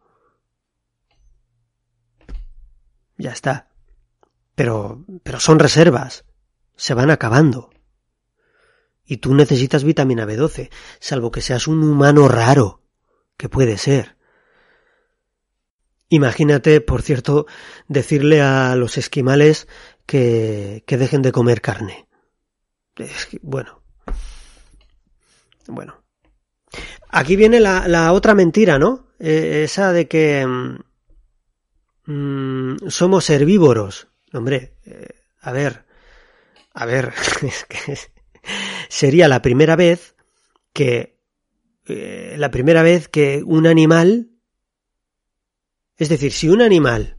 [3.17, 3.68] Ya está.
[4.59, 6.25] Pero, pero son reservas.
[6.75, 7.71] Se van acabando.
[9.05, 12.83] Y tú necesitas vitamina B12, salvo que seas un humano raro,
[13.37, 14.17] que puede ser.
[16.09, 17.47] Imagínate, por cierto,
[17.87, 19.69] decirle a los esquimales
[20.07, 22.09] que, que dejen de comer carne.
[22.97, 23.85] Es bueno.
[25.69, 26.03] Bueno.
[27.11, 29.07] Aquí viene la, la otra mentira, ¿no?
[29.21, 30.45] Eh, esa de que
[32.07, 34.08] mmm, somos herbívoros.
[34.33, 35.09] Hombre, eh,
[35.41, 35.85] a ver,
[36.75, 37.13] a ver,
[37.43, 37.99] es que
[38.89, 40.15] sería la primera vez
[40.73, 41.19] que
[41.87, 44.39] eh, la primera vez que un animal
[45.99, 47.17] es decir, si un animal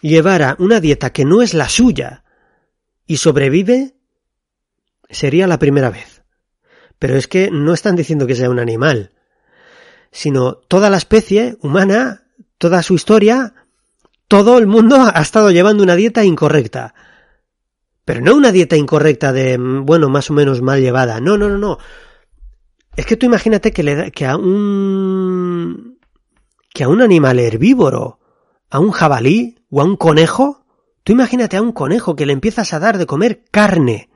[0.00, 2.24] llevara una dieta que no es la suya
[3.06, 3.94] y sobrevive,
[5.10, 6.22] sería la primera vez.
[6.98, 9.12] Pero es que no están diciendo que sea un animal,
[10.10, 13.52] sino toda la especie humana, toda su historia,
[14.28, 16.94] todo el mundo ha estado llevando una dieta incorrecta.
[18.04, 21.20] Pero no una dieta incorrecta de, bueno, más o menos mal llevada.
[21.20, 21.78] No, no, no, no.
[22.96, 25.98] Es que tú imagínate que, le que a un
[26.72, 28.20] que a un animal herbívoro,
[28.70, 30.66] a un jabalí o a un conejo,
[31.02, 34.10] tú imagínate a un conejo que le empiezas a dar de comer carne.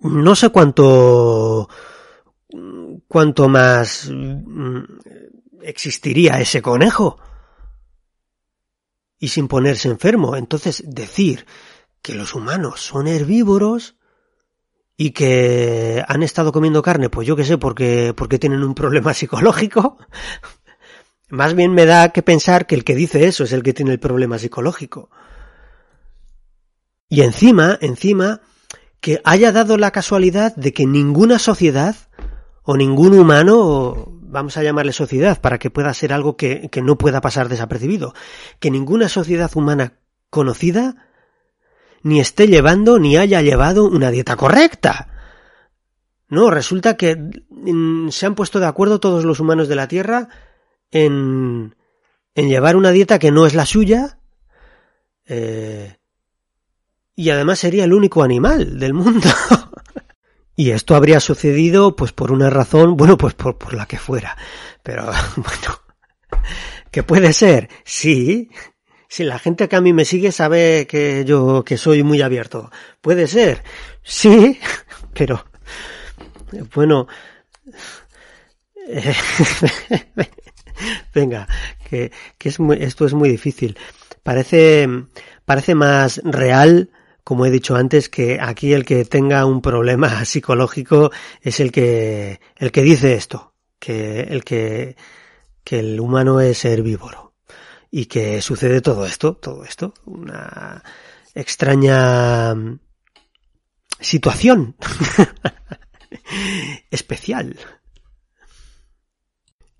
[0.00, 1.68] No sé cuánto
[3.06, 4.82] cuánto más mm,
[5.62, 7.18] existiría ese conejo.
[9.20, 10.34] Y sin ponerse enfermo.
[10.34, 11.46] Entonces, decir
[12.02, 13.94] que los humanos son herbívoros
[14.96, 19.14] y que han estado comiendo carne, pues yo qué sé, porque, porque tienen un problema
[19.14, 19.98] psicológico.
[21.28, 23.92] Más bien me da que pensar que el que dice eso es el que tiene
[23.92, 25.10] el problema psicológico.
[27.08, 28.40] Y encima, encima,
[29.00, 31.96] que haya dado la casualidad de que ninguna sociedad
[32.62, 37.20] o ningún humano, vamos a llamarle sociedad, para que pueda ser algo que, no pueda
[37.20, 38.14] pasar desapercibido,
[38.58, 39.94] que ninguna sociedad humana
[40.30, 41.08] conocida
[42.02, 45.08] ni esté llevando ni haya llevado una dieta correcta.
[46.28, 50.28] No, resulta que mm, se han puesto de acuerdo todos los humanos de la Tierra
[50.90, 51.74] en,
[52.34, 54.18] en llevar una dieta que no es la suya
[55.26, 55.96] eh,
[57.14, 59.28] y además sería el único animal del mundo.
[60.60, 64.36] y esto habría sucedido pues por una razón, bueno, pues por, por la que fuera.
[64.82, 65.80] Pero bueno,
[66.90, 68.50] que puede ser, sí,
[69.08, 72.70] si la gente que a mí me sigue sabe que yo que soy muy abierto.
[73.00, 73.62] Puede ser.
[74.02, 74.60] Sí,
[75.14, 75.46] pero
[76.74, 77.08] bueno,
[81.14, 81.48] venga,
[81.88, 83.78] que, que es muy, esto es muy difícil.
[84.22, 84.86] Parece,
[85.46, 86.90] parece más real,
[87.30, 92.40] como he dicho antes, que aquí el que tenga un problema psicológico es el que,
[92.56, 94.96] el que dice esto, que el que,
[95.62, 97.36] que el humano es herbívoro
[97.88, 100.82] y que sucede todo esto, todo esto, una
[101.32, 102.52] extraña
[104.00, 104.74] situación
[106.90, 107.56] especial.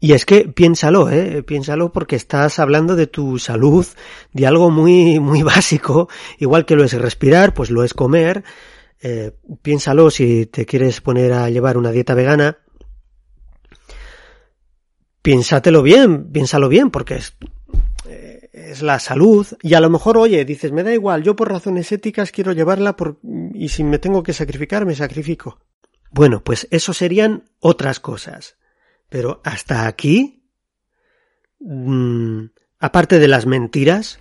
[0.01, 3.87] Y es que piénsalo, eh, piénsalo porque estás hablando de tu salud,
[4.33, 6.09] de algo muy, muy básico,
[6.39, 8.43] igual que lo es respirar, pues lo es comer.
[9.03, 9.33] Eh,
[9.63, 12.59] piénsalo si te quieres poner a llevar una dieta vegana.
[15.23, 17.35] Piénsatelo bien, piénsalo bien, porque es
[18.53, 21.91] es la salud y a lo mejor, oye, dices, me da igual, yo por razones
[21.93, 23.19] éticas quiero llevarla por,
[23.55, 25.59] y si me tengo que sacrificar, me sacrifico.
[26.11, 28.57] Bueno, pues eso serían otras cosas.
[29.11, 30.49] Pero hasta aquí,
[31.59, 32.45] mmm,
[32.79, 34.19] aparte de las mentiras,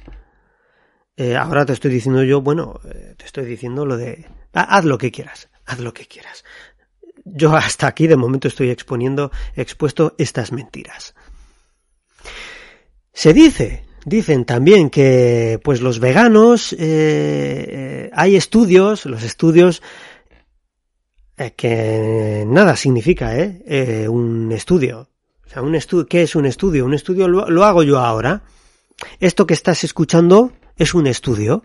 [1.15, 4.97] eh, ahora te estoy diciendo yo, bueno, eh, te estoy diciendo lo de, haz lo
[4.97, 6.43] que quieras, haz lo que quieras.
[7.23, 11.15] Yo hasta aquí de momento estoy exponiendo, expuesto estas mentiras.
[13.13, 19.81] Se dice Dicen también que pues los veganos, eh, hay estudios, los estudios
[21.55, 23.63] que nada significa, ¿eh?
[23.65, 24.07] ¿eh?
[24.07, 25.09] un estudio.
[25.45, 26.85] O sea, un estudio, ¿qué es un estudio?
[26.85, 28.43] Un estudio lo, lo hago yo ahora.
[29.19, 31.63] Esto que estás escuchando es un estudio.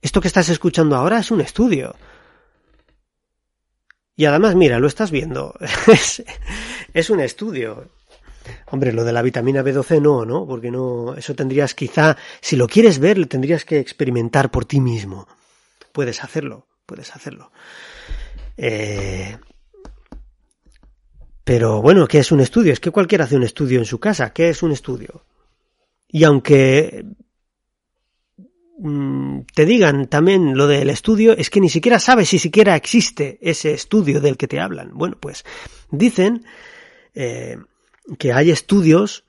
[0.00, 1.94] Esto que estás escuchando ahora es un estudio.
[4.16, 5.54] Y además, mira, lo estás viendo.
[5.86, 6.22] es,
[6.92, 7.88] es un estudio.
[8.66, 10.46] Hombre, lo de la vitamina B12 no, ¿no?
[10.46, 14.80] Porque no, eso tendrías quizá, si lo quieres ver, lo tendrías que experimentar por ti
[14.80, 15.28] mismo.
[15.92, 17.50] Puedes hacerlo, puedes hacerlo.
[18.62, 19.38] Eh,
[21.44, 22.74] pero bueno, ¿qué es un estudio?
[22.74, 24.34] Es que cualquiera hace un estudio en su casa.
[24.34, 25.24] ¿Qué es un estudio?
[26.08, 27.06] Y aunque
[28.78, 33.38] mm, te digan también lo del estudio, es que ni siquiera sabes si siquiera existe
[33.40, 34.90] ese estudio del que te hablan.
[34.92, 35.42] Bueno, pues
[35.90, 36.44] dicen
[37.14, 37.56] eh,
[38.18, 39.24] que hay estudios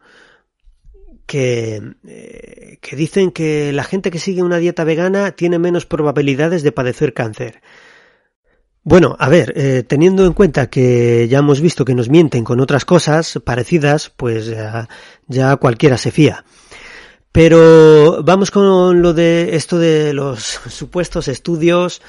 [1.26, 6.64] que, eh, que dicen que la gente que sigue una dieta vegana tiene menos probabilidades
[6.64, 7.62] de padecer cáncer.
[8.84, 12.60] Bueno, a ver, eh, teniendo en cuenta que ya hemos visto que nos mienten con
[12.60, 14.52] otras cosas parecidas, pues
[15.28, 16.44] ya, cualquiera se fía.
[17.32, 22.02] Pero vamos con lo de esto de los supuestos estudios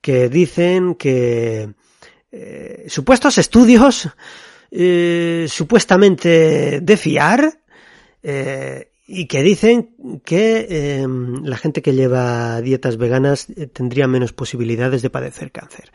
[0.00, 1.74] que dicen que
[2.32, 4.08] eh, supuestos estudios
[4.70, 7.60] eh, supuestamente de fiar
[8.22, 11.06] eh, y que dicen que eh,
[11.42, 15.92] la gente que lleva dietas veganas eh, tendría menos posibilidades de padecer cáncer.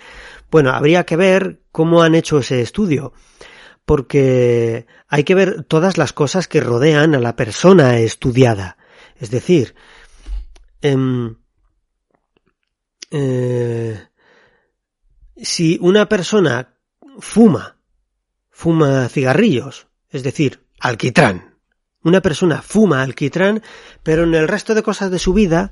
[0.52, 3.14] Bueno, habría que ver cómo han hecho ese estudio,
[3.86, 8.78] porque hay que ver todas las cosas que rodean a la persona estudiada.
[9.20, 9.76] Es decir,
[10.82, 11.36] em,
[13.12, 14.00] eh,
[15.42, 16.76] si una persona
[17.20, 17.80] fuma
[18.60, 21.49] fuma cigarrillos, es decir, alquitrán.
[22.04, 23.62] Una persona fuma alquitrán,
[24.04, 25.72] pero en el resto de cosas de su vida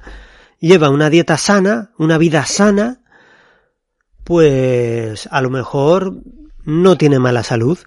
[0.59, 3.01] lleva una dieta sana, una vida sana,
[4.23, 6.21] pues a lo mejor
[6.65, 7.79] no tiene mala salud.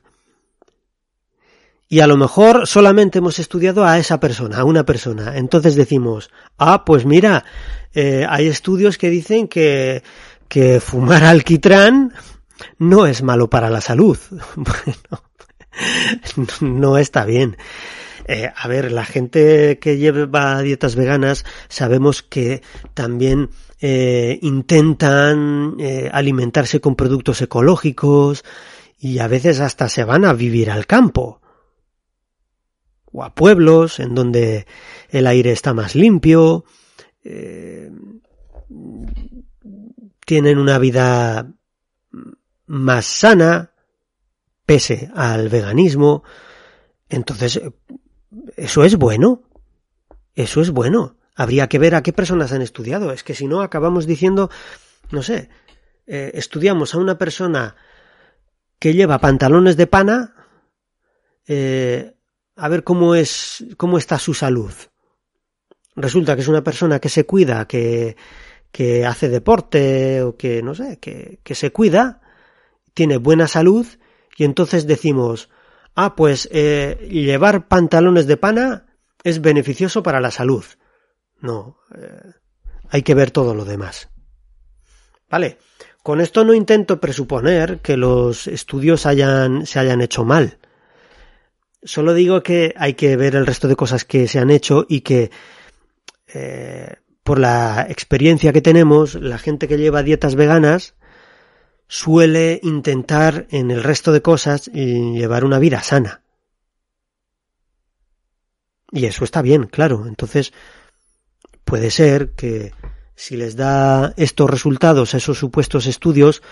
[1.86, 5.36] Y a lo mejor solamente hemos estudiado a esa persona, a una persona.
[5.36, 7.44] Entonces decimos, ah, pues mira,
[7.92, 10.04] eh, hay estudios que dicen que,
[10.48, 12.14] que fumar alquitrán
[12.78, 14.18] no es malo para la salud.
[14.56, 15.22] Bueno,
[16.60, 17.56] no está bien.
[18.32, 22.62] Eh, a ver, la gente que lleva dietas veganas sabemos que
[22.94, 23.50] también
[23.80, 28.44] eh, intentan eh, alimentarse con productos ecológicos
[29.00, 31.40] y a veces hasta se van a vivir al campo
[33.10, 34.64] o a pueblos en donde
[35.08, 36.64] el aire está más limpio,
[40.24, 41.52] tienen una vida
[42.66, 43.72] más sana,
[44.64, 46.22] pese al veganismo.
[47.08, 47.60] Entonces,
[48.56, 49.42] eso es bueno.
[50.34, 51.16] Eso es bueno.
[51.34, 53.12] Habría que ver a qué personas han estudiado.
[53.12, 54.50] Es que si no, acabamos diciendo,
[55.10, 55.48] no sé,
[56.06, 57.76] eh, estudiamos a una persona
[58.78, 60.34] que lleva pantalones de pana,
[61.46, 62.14] eh,
[62.56, 64.72] a ver cómo es, cómo está su salud.
[65.96, 68.16] Resulta que es una persona que se cuida, que,
[68.70, 72.20] que hace deporte o que, no sé, que, que se cuida,
[72.94, 73.86] tiene buena salud
[74.36, 75.50] y entonces decimos,
[76.04, 78.86] ah, pues eh, llevar pantalones de pana
[79.22, 80.64] es beneficioso para la salud.
[81.40, 82.32] No, eh,
[82.88, 84.08] hay que ver todo lo demás.
[85.28, 85.58] Vale,
[86.02, 90.58] con esto no intento presuponer que los estudios hayan, se hayan hecho mal.
[91.82, 95.00] Solo digo que hay que ver el resto de cosas que se han hecho y
[95.00, 95.30] que
[96.32, 100.94] eh, por la experiencia que tenemos, la gente que lleva dietas veganas
[101.90, 106.22] suele intentar en el resto de cosas llevar una vida sana.
[108.92, 110.06] Y eso está bien, claro.
[110.06, 110.52] Entonces,
[111.64, 112.72] puede ser que
[113.16, 116.42] si les da estos resultados esos supuestos estudios,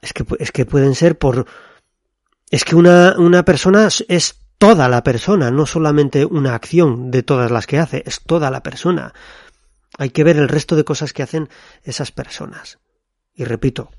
[0.00, 1.44] es que, es que pueden ser por...
[2.50, 7.50] Es que una, una persona es toda la persona, no solamente una acción de todas
[7.50, 9.12] las que hace, es toda la persona.
[9.98, 11.50] Hay que ver el resto de cosas que hacen
[11.82, 12.78] esas personas.
[13.34, 13.90] Y repito,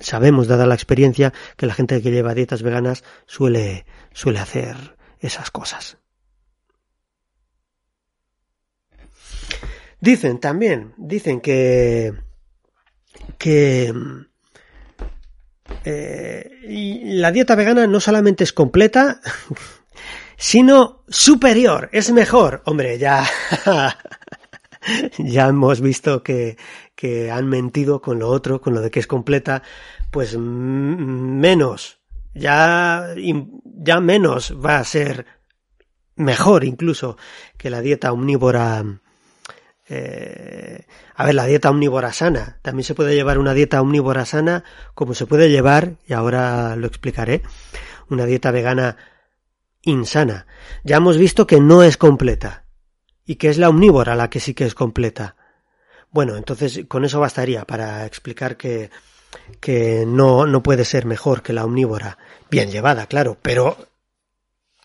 [0.00, 5.50] sabemos, dada la experiencia, que la gente que lleva dietas veganas suele, suele hacer esas
[5.50, 5.98] cosas.
[10.00, 12.14] Dicen también, dicen que,
[13.36, 13.92] que
[15.84, 19.20] eh, la dieta vegana no solamente es completa,
[20.36, 22.62] sino superior, es mejor.
[22.64, 23.28] Hombre, ya,
[25.18, 26.56] ya hemos visto que,
[26.98, 29.62] que han mentido con lo otro, con lo de que es completa,
[30.10, 32.00] pues menos,
[32.34, 33.14] ya,
[33.62, 35.24] ya menos va a ser
[36.16, 37.16] mejor incluso
[37.56, 38.84] que la dieta omnívora.
[39.88, 42.58] Eh, a ver, la dieta omnívora sana.
[42.62, 46.88] También se puede llevar una dieta omnívora sana como se puede llevar, y ahora lo
[46.88, 47.42] explicaré,
[48.10, 48.96] una dieta vegana
[49.82, 50.48] insana.
[50.82, 52.64] Ya hemos visto que no es completa
[53.24, 55.36] y que es la omnívora la que sí que es completa.
[56.10, 58.90] Bueno, entonces con eso bastaría para explicar que,
[59.60, 62.18] que no, no puede ser mejor que la omnívora.
[62.50, 63.76] Bien llevada, claro, pero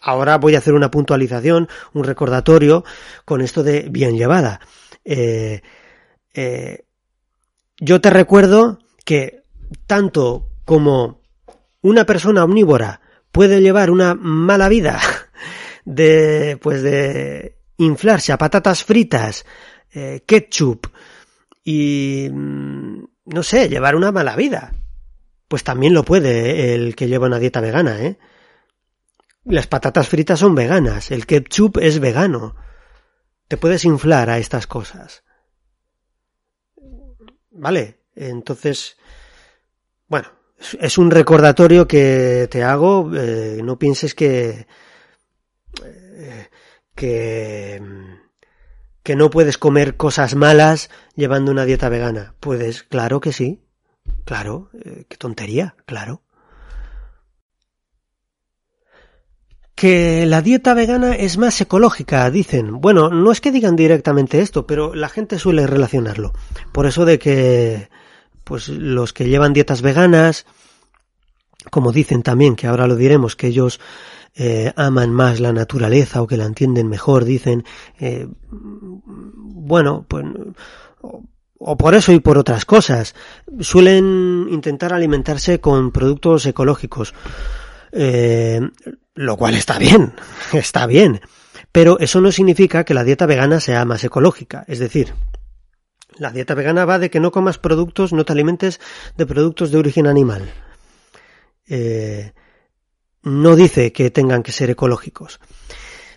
[0.02, 2.84] ahora voy a hacer una puntualización, un recordatorio
[3.26, 4.60] con esto de bien llevada.
[5.06, 5.62] Eh,
[6.34, 6.86] eh,
[7.80, 9.44] yo te recuerdo que
[9.88, 11.22] tanto como
[11.82, 13.02] una persona omnívora
[13.32, 15.00] puede llevar una mala vida
[15.86, 19.46] de pues de inflarse a patatas fritas,
[19.94, 20.88] eh, ketchup,
[21.64, 24.74] y, mm, no sé, llevar una mala vida.
[25.48, 28.18] Pues también lo puede el que lleva una dieta vegana, ¿eh?
[29.46, 32.56] Las patatas fritas son veganas, el ketchup es vegano.
[33.48, 35.24] Te puedes inflar a estas cosas.
[37.52, 38.98] Vale, entonces,
[40.08, 40.30] bueno,
[40.80, 44.66] es un recordatorio que te hago, eh, no pienses que,
[45.84, 46.50] eh,
[46.96, 47.82] que
[49.04, 52.34] que no puedes comer cosas malas llevando una dieta vegana.
[52.40, 53.60] Puedes, claro que sí.
[54.26, 56.22] Claro, eh, qué tontería, claro.
[59.76, 62.80] Que la dieta vegana es más ecológica, dicen.
[62.80, 66.32] Bueno, no es que digan directamente esto, pero la gente suele relacionarlo.
[66.72, 67.90] Por eso de que,
[68.46, 70.46] pues los que llevan dietas veganas,
[71.70, 73.80] como dicen también, que ahora lo diremos, que ellos
[74.36, 77.64] eh, aman más la naturaleza o que la entienden mejor, dicen,
[78.00, 80.26] eh, bueno, pues,
[81.60, 83.16] o, por eso y por otras cosas,
[83.60, 87.14] suelen intentar alimentarse con productos ecológicos,
[87.92, 88.60] eh,
[89.14, 90.14] lo cual está bien,
[90.54, 91.22] está bien,
[91.72, 95.14] pero eso no significa que la dieta vegana sea más ecológica, es decir,
[96.20, 98.80] La dieta vegana va de que no comas productos, no te alimentes
[99.18, 100.48] de productos de origen animal.
[101.68, 102.34] Eh,
[103.24, 105.40] no dice que tengan que ser ecológicos.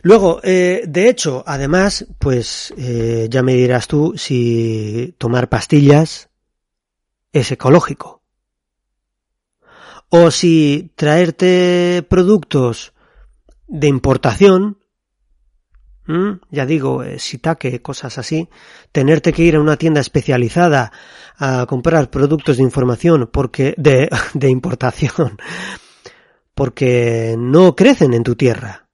[0.02, 6.28] Luego, eh, de hecho, además, pues eh, ya me dirás tú si tomar pastillas
[7.32, 8.22] es ecológico.
[10.08, 12.92] O si traerte productos
[13.66, 14.78] de importación.
[16.52, 18.48] Ya digo, eh, sitaque, cosas así.
[18.92, 20.92] Tenerte que ir a una tienda especializada
[21.36, 25.36] a comprar productos de información porque, de, de importación,
[26.56, 28.88] porque no crecen en tu tierra.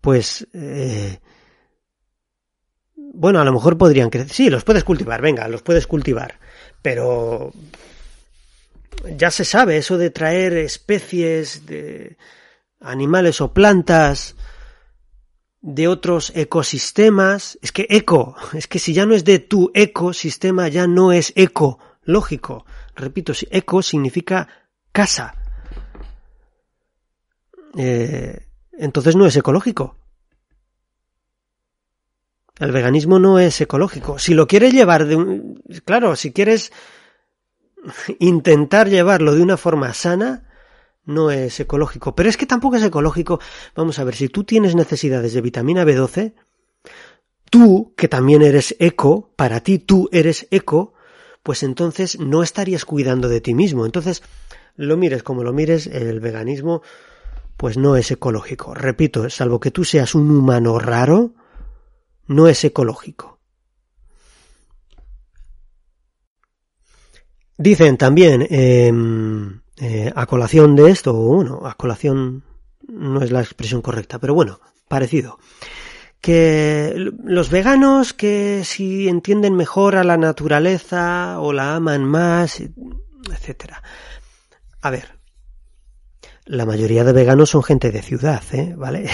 [0.00, 1.18] Pues, eh,
[2.94, 4.32] bueno, a lo mejor podrían crecer.
[4.32, 6.38] Sí, los puedes cultivar, venga, los puedes cultivar.
[6.80, 7.50] Pero
[9.16, 12.16] ya se sabe eso de traer especies de
[12.78, 14.36] animales o plantas
[15.60, 17.58] de otros ecosistemas.
[17.62, 21.32] Es que eco, es que si ya no es de tu ecosistema, ya no es
[21.34, 22.64] eco, lógico.
[22.94, 24.46] Repito, eco significa
[24.92, 25.39] casa.
[27.76, 29.96] Eh, entonces no es ecológico.
[32.58, 34.18] El veganismo no es ecológico.
[34.18, 35.62] Si lo quieres llevar de un...
[35.84, 36.72] Claro, si quieres
[38.18, 40.46] intentar llevarlo de una forma sana,
[41.04, 42.14] no es ecológico.
[42.14, 43.40] Pero es que tampoco es ecológico.
[43.74, 46.34] Vamos a ver, si tú tienes necesidades de vitamina B12,
[47.50, 50.92] tú, que también eres eco, para ti tú eres eco,
[51.42, 53.86] pues entonces no estarías cuidando de ti mismo.
[53.86, 54.22] Entonces,
[54.76, 56.82] lo mires como lo mires, el veganismo
[57.60, 58.72] pues no es ecológico.
[58.72, 61.34] Repito, salvo que tú seas un humano raro,
[62.26, 63.38] no es ecológico.
[67.58, 68.90] Dicen también, eh,
[69.76, 72.44] eh, a colación de esto, bueno, a colación
[72.88, 74.58] no es la expresión correcta, pero bueno,
[74.88, 75.38] parecido.
[76.18, 82.62] Que los veganos que si entienden mejor a la naturaleza o la aman más,
[83.30, 83.82] etcétera.
[84.80, 85.19] A ver,
[86.50, 88.74] la mayoría de veganos son gente de ciudad, ¿eh?
[88.76, 89.08] ¿Vale?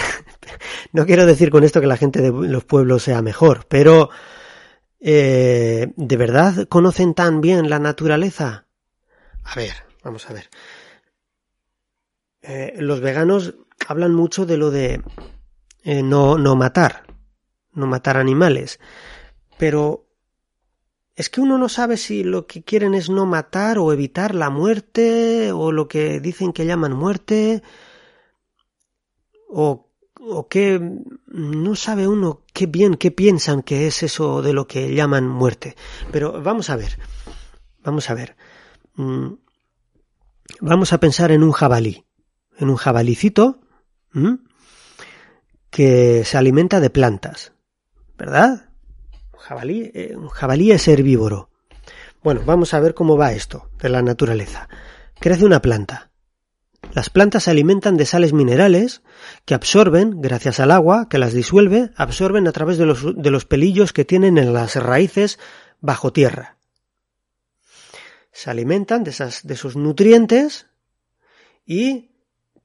[0.91, 4.09] no quiero decir con esto que la gente de los pueblos sea mejor, pero
[4.99, 8.65] eh, ¿de verdad conocen tan bien la naturaleza?
[9.43, 10.49] A ver, Vamos a ver.
[12.41, 13.55] Eh, los veganos
[13.89, 15.01] hablan mucho de lo de
[15.83, 17.03] eh, no, no matar,
[17.73, 18.79] no matar animales,
[19.57, 20.06] pero
[21.17, 24.51] es que uno no sabe si lo que quieren es no matar o evitar la
[24.51, 27.63] muerte o lo que dicen que llaman muerte
[29.49, 29.89] o,
[30.19, 30.79] o que
[31.25, 35.75] no sabe uno qué bien, qué piensan que es eso de lo que llaman muerte.
[36.11, 36.99] Pero vamos a ver,
[37.81, 38.35] vamos a ver.
[38.93, 39.33] Mm,
[40.61, 42.05] vamos a pensar en un jabalí,
[42.59, 43.59] en un jabalicito
[45.71, 47.53] que se alimenta de plantas,
[48.19, 48.66] ¿verdad?
[49.47, 51.49] Jabalí, eh, un jabalí es herbívoro.
[52.23, 54.67] Bueno, vamos a ver cómo va esto de la naturaleza.
[55.19, 56.11] Crece una planta.
[56.93, 59.01] Las plantas se alimentan de sales minerales
[59.45, 63.45] que absorben, gracias al agua que las disuelve, absorben a través de los, de los
[63.45, 65.39] pelillos que tienen en las raíces
[65.79, 66.57] bajo tierra
[68.37, 70.67] se alimentan de, esas, de esos nutrientes
[71.65, 72.11] y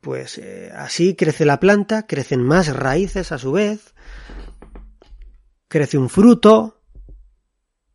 [0.03, 3.95] pues eh, así crece la planta, crecen más raíces a su vez,
[5.73, 6.83] crece un fruto,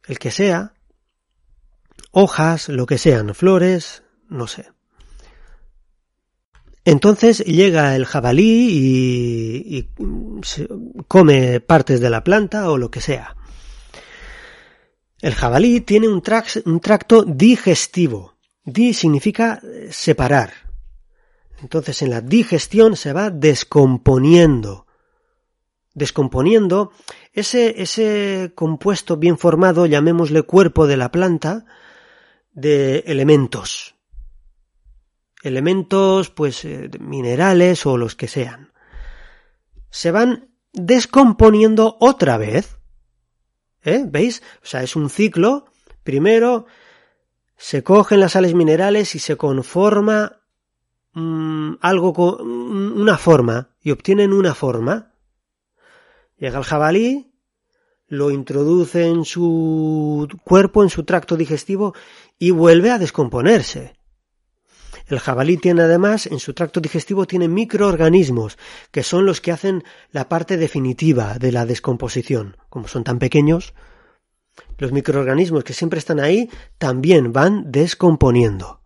[0.08, 0.74] el que sea,
[2.12, 4.72] hojas, lo que sean, flores, no sé.
[6.84, 9.90] Entonces llega el jabalí y, y
[11.08, 13.38] come partes de la planta o lo que sea.
[15.22, 18.36] El jabalí tiene un, tracto digestivo.
[18.64, 19.60] Di significa
[19.90, 20.54] separar.
[21.62, 24.86] Entonces en la digestión se va descomponiendo.
[25.96, 26.92] Descomponiendo
[27.40, 31.66] ese, ese compuesto bien formado, llamémosle cuerpo de la planta,
[32.52, 33.96] de elementos.
[35.44, 38.74] Elementos, pues, eh, minerales o los que sean.
[39.90, 42.78] Se van descomponiendo otra vez
[43.88, 44.04] ¿Eh?
[44.06, 44.44] ¿Veis?
[44.62, 45.66] O sea, es un ciclo.
[46.04, 46.66] Primero
[47.56, 50.42] se cogen las sales minerales y se conforma
[51.14, 55.14] mm, algo con una forma y obtienen una forma.
[56.38, 57.27] Llega el jabalí,
[58.08, 61.94] lo introduce en su cuerpo, en su tracto digestivo
[62.40, 63.96] y vuelve a descomponerse.
[65.08, 68.58] El jabalí tiene además, en su tracto digestivo, tiene microorganismos,
[68.92, 72.58] que son los que hacen la parte definitiva de la descomposición.
[72.70, 73.74] Como son tan pequeños,
[74.78, 78.82] los microorganismos que siempre están ahí también van descomponiendo.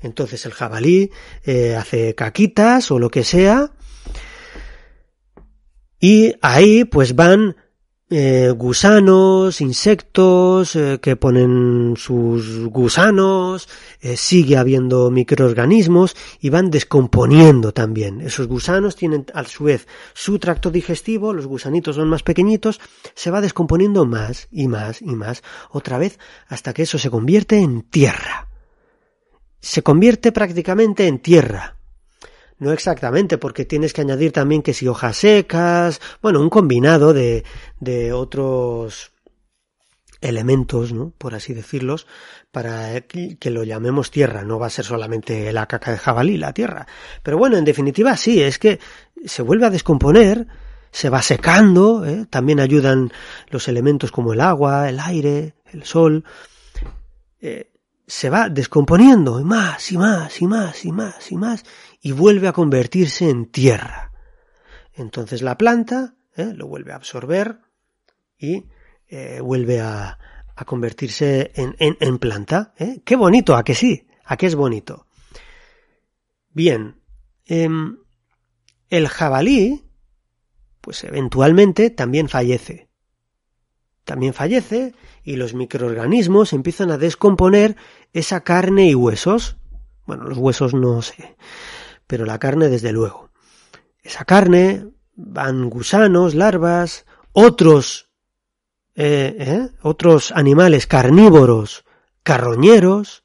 [0.00, 1.10] Entonces el jabalí
[1.44, 3.72] eh, hace caquitas o lo que sea
[6.00, 7.56] y ahí pues van
[8.12, 13.68] eh, gusanos, insectos eh, que ponen sus gusanos,
[14.00, 18.20] eh, sigue habiendo microorganismos y van descomponiendo también.
[18.20, 22.80] Esos gusanos tienen a su vez su tracto digestivo, los gusanitos son más pequeñitos,
[23.14, 27.60] se va descomponiendo más y más y más, otra vez hasta que eso se convierte
[27.60, 28.48] en tierra.
[29.60, 31.79] Se convierte prácticamente en tierra.
[32.60, 37.42] No exactamente, porque tienes que añadir también que si hojas secas, bueno, un combinado de,
[37.80, 39.12] de otros
[40.20, 41.12] elementos, ¿no?
[41.16, 42.06] por así decirlos,
[42.50, 44.44] para que lo llamemos tierra.
[44.44, 46.86] No va a ser solamente la caca de jabalí, la tierra.
[47.22, 48.78] Pero bueno, en definitiva sí, es que
[49.24, 50.46] se vuelve a descomponer,
[50.90, 52.26] se va secando, ¿eh?
[52.28, 53.12] también ayudan
[53.48, 56.24] los elementos como el agua, el aire, el sol.
[57.40, 57.70] Eh,
[58.06, 61.64] se va descomponiendo y más y más y más y más y más
[62.00, 64.12] y vuelve a convertirse en tierra.
[64.94, 66.52] Entonces la planta ¿eh?
[66.54, 67.60] lo vuelve a absorber
[68.38, 68.66] y
[69.08, 70.18] eh, vuelve a,
[70.56, 72.74] a, convertirse en, en, planta.
[72.78, 73.00] ¿eh?
[73.04, 75.06] Qué bonito, a que sí, a que es bonito.
[76.52, 77.00] Bien,
[77.46, 77.68] eh,
[78.88, 79.84] el jabalí,
[80.80, 82.88] pues eventualmente también fallece.
[84.04, 87.76] También fallece y los microorganismos empiezan a descomponer
[88.12, 89.56] esa carne y huesos.
[90.06, 91.36] Bueno, los huesos no sé
[92.10, 93.30] pero la carne desde luego.
[94.02, 98.10] Esa carne van gusanos, larvas, otros,
[98.96, 99.68] eh, ¿eh?
[99.82, 101.84] otros animales carnívoros,
[102.24, 103.22] carroñeros,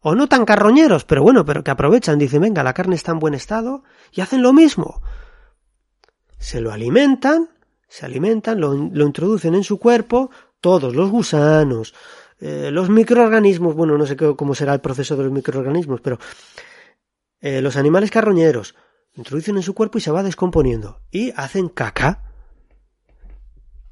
[0.00, 3.20] o no tan carroñeros, pero bueno, pero que aprovechan, dicen, venga, la carne está en
[3.20, 5.00] buen estado, y hacen lo mismo.
[6.38, 7.48] Se lo alimentan,
[7.86, 11.94] se alimentan, lo, lo introducen en su cuerpo, todos los gusanos,
[12.40, 16.18] eh, los microorganismos, bueno, no sé cómo será el proceso de los microorganismos, pero
[17.40, 18.74] eh, los animales carroñeros
[19.14, 22.22] introducen en su cuerpo y se va descomponiendo y hacen caca.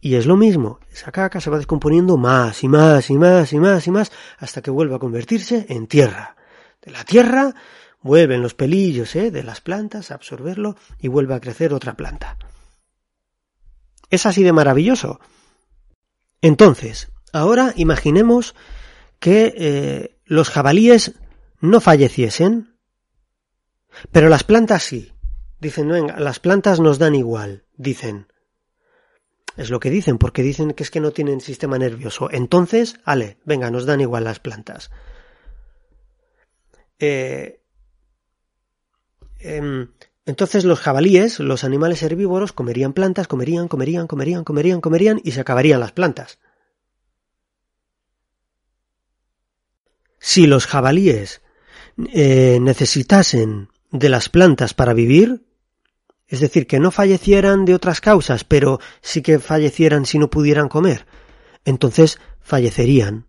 [0.01, 3.59] Y es lo mismo, esa caca se va descomponiendo más y más y más y
[3.59, 6.37] más y más hasta que vuelve a convertirse en tierra.
[6.83, 7.55] De la tierra
[8.03, 9.31] vuelven los pelillos ¿eh?
[9.31, 12.37] de las plantas a absorberlo y vuelve a crecer otra planta.
[14.11, 15.21] Es así de maravilloso.
[16.43, 18.55] Entonces, ahora imaginemos
[19.19, 21.15] que eh, los jabalíes
[21.61, 22.74] no falleciesen,
[24.13, 25.13] pero las plantas sí.
[25.61, 28.27] Dicen, no, las plantas nos dan igual, dicen.
[29.57, 32.29] Es lo que dicen, porque dicen que es que no tienen sistema nervioso.
[32.31, 34.91] Entonces, ale, venga, nos dan igual las plantas.
[36.99, 37.61] Eh,
[39.39, 39.87] eh,
[40.27, 45.41] entonces los jabalíes, los animales herbívoros, comerían plantas, comerían, comerían, comerían, comerían, comerían y se
[45.41, 46.39] acabarían las plantas.
[50.19, 51.43] Si los jabalíes
[52.13, 55.47] eh, necesitasen de las plantas para vivir,
[56.27, 60.69] es decir, que no fallecieran de otras causas, pero sí que fallecieran si no pudieran
[60.69, 61.07] comer,
[61.65, 63.29] entonces fallecerían.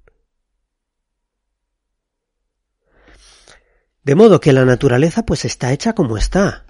[4.03, 6.65] De modo que la naturaleza pues está hecha como está.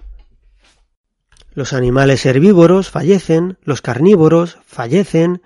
[1.52, 5.42] Los animales herbívoros fallecen, los carnívoros fallecen,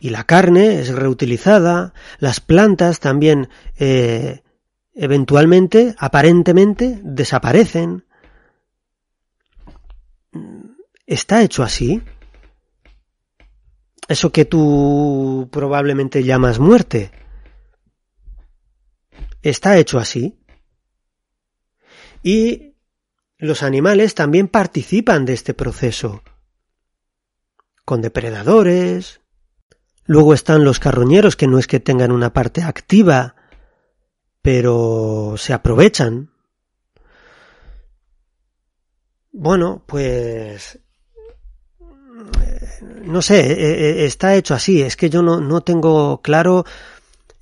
[0.00, 4.41] y la carne es reutilizada, las plantas también eh,
[4.94, 8.04] eventualmente, aparentemente, desaparecen.
[11.06, 12.02] ¿Está hecho así?
[14.08, 17.12] Eso que tú probablemente llamas muerte.
[19.42, 20.38] ¿Está hecho así?
[22.22, 22.76] Y
[23.38, 26.22] los animales también participan de este proceso,
[27.84, 29.20] con depredadores.
[30.04, 33.34] Luego están los carroñeros que no es que tengan una parte activa
[34.42, 36.30] pero se aprovechan.
[39.32, 40.78] Bueno, pues
[43.04, 44.82] no sé, e, e, está hecho así.
[44.82, 46.64] Es que yo no, no tengo claro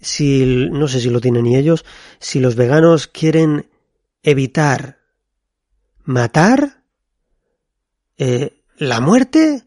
[0.01, 1.84] si, no sé si lo tienen ni ellos,
[2.18, 3.68] si los veganos quieren
[4.22, 4.98] evitar
[6.05, 6.82] matar
[8.18, 9.64] eh, la muerte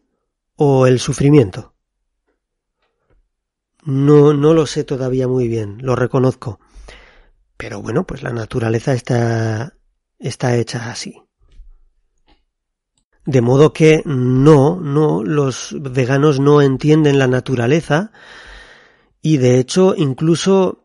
[0.56, 1.74] o el sufrimiento.
[3.84, 6.58] No, no lo sé todavía muy bien, lo reconozco.
[7.56, 9.74] Pero bueno, pues la naturaleza está,
[10.18, 11.22] está hecha así.
[13.26, 18.12] De modo que no, no, los veganos no entienden la naturaleza
[19.22, 20.84] y de hecho incluso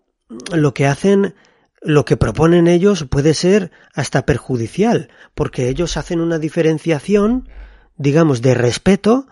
[0.53, 1.35] lo que hacen,
[1.81, 7.49] lo que proponen ellos puede ser hasta perjudicial, porque ellos hacen una diferenciación,
[7.97, 9.27] digamos, de respeto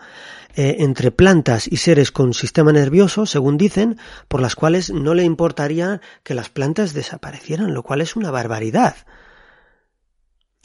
[0.56, 5.24] eh, entre plantas y seres con sistema nervioso, según dicen, por las cuales no le
[5.24, 8.96] importaría que las plantas desaparecieran, lo cual es una barbaridad.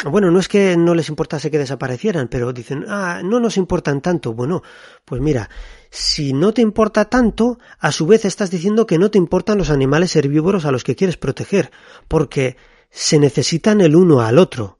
[0.05, 4.01] bueno, no es que no les importase que desaparecieran, pero dicen, ah, no nos importan
[4.01, 4.33] tanto.
[4.33, 4.63] Bueno,
[5.05, 5.49] pues mira,
[5.89, 9.69] si no te importa tanto, a su vez estás diciendo que no te importan los
[9.69, 11.71] animales herbívoros a los que quieres proteger,
[12.07, 12.57] porque
[12.89, 14.79] se necesitan el uno al otro.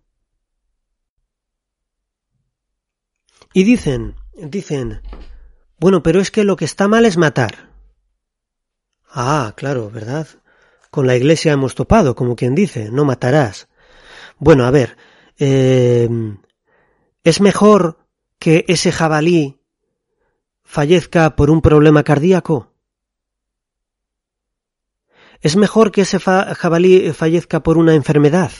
[3.54, 5.02] Y dicen, dicen,
[5.80, 7.70] bueno, pero es que lo que está mal es matar.
[9.10, 10.28] Ah, claro, ¿verdad?
[10.90, 13.68] Con la iglesia hemos topado, como quien dice, no matarás.
[14.40, 14.98] Bueno, a ver,
[15.38, 16.10] eh,
[17.24, 18.08] ¿es mejor
[18.40, 19.60] que ese jabalí
[20.64, 22.74] fallezca por un problema cardíaco?
[25.42, 28.52] ¿Es mejor que ese jabalí fallezca por una enfermedad?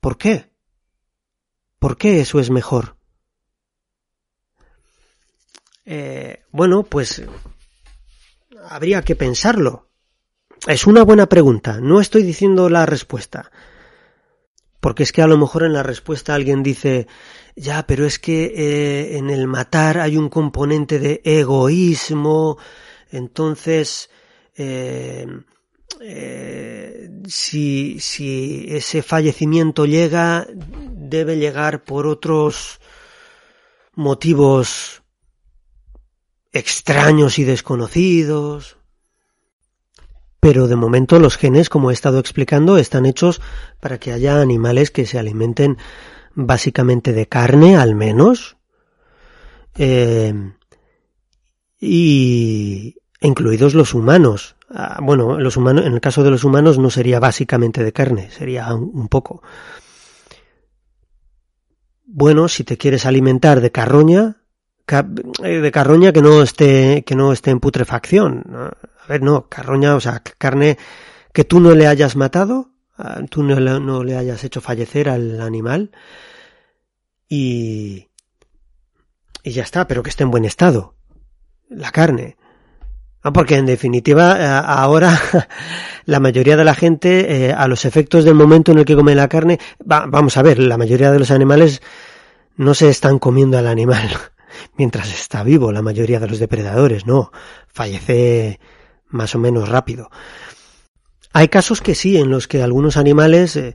[0.00, 0.50] ¿Por qué?
[1.78, 2.96] ¿Por qué eso es mejor?
[5.84, 7.22] Eh, bueno, pues
[8.68, 9.88] habría que pensarlo.
[10.66, 13.50] Es una buena pregunta, no estoy diciendo la respuesta.
[14.80, 17.06] Porque es que a lo mejor en la respuesta alguien dice,
[17.54, 22.58] ya, pero es que eh, en el matar hay un componente de egoísmo,
[23.10, 24.10] entonces,
[24.56, 25.26] eh,
[26.00, 32.80] eh, si, si ese fallecimiento llega, debe llegar por otros
[33.94, 35.01] motivos
[36.52, 38.76] extraños y desconocidos.
[40.40, 43.40] Pero de momento los genes, como he estado explicando, están hechos
[43.80, 45.78] para que haya animales que se alimenten
[46.34, 48.56] básicamente de carne, al menos,
[49.76, 50.34] eh,
[51.80, 54.56] y incluidos los humanos.
[54.68, 58.30] Ah, bueno, los humanos, en el caso de los humanos no sería básicamente de carne,
[58.30, 59.42] sería un poco.
[62.04, 64.41] Bueno, si te quieres alimentar de carroña,
[65.00, 68.44] de carroña que no esté que no esté en putrefacción.
[68.54, 70.76] A ver, no, carroña, o sea, carne
[71.32, 75.08] que tú no le hayas matado, ah, tú no le, no le hayas hecho fallecer
[75.08, 75.90] al animal
[77.28, 78.08] y
[79.42, 80.94] y ya está, pero que esté en buen estado
[81.68, 82.36] la carne.
[83.34, 85.16] Porque en definitiva eh, ahora
[86.06, 89.14] la mayoría de la gente eh, a los efectos del momento en el que come
[89.14, 91.82] la carne, vamos a ver, la mayoría de los animales
[92.56, 94.10] no se están comiendo al animal
[94.76, 97.32] mientras está vivo la mayoría de los depredadores, no,
[97.68, 98.60] fallece
[99.08, 100.10] más o menos rápido.
[101.32, 103.74] Hay casos que sí, en los que algunos animales eh,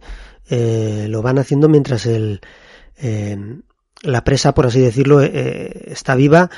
[0.49, 2.41] eh, lo van haciendo mientras el,
[2.97, 3.37] eh,
[4.01, 6.49] la presa, por así decirlo, está viva.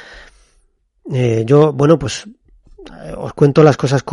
[1.45, 2.27] yo, bueno, pues
[3.17, 4.03] os cuento las cosas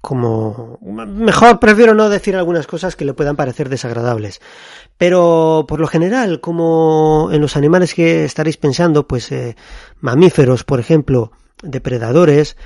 [0.00, 4.40] como mejor prefiero no decir algunas cosas que le puedan parecer desagradables.
[4.96, 9.56] Pero por lo general como en los animales que estaréis pensando pues eh,
[10.00, 11.32] mamíferos por ejemplo
[11.62, 12.56] depredadores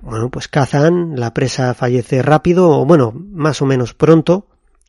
[0.00, 4.46] bueno pues cazan la presa fallece rápido o bueno más o menos pronto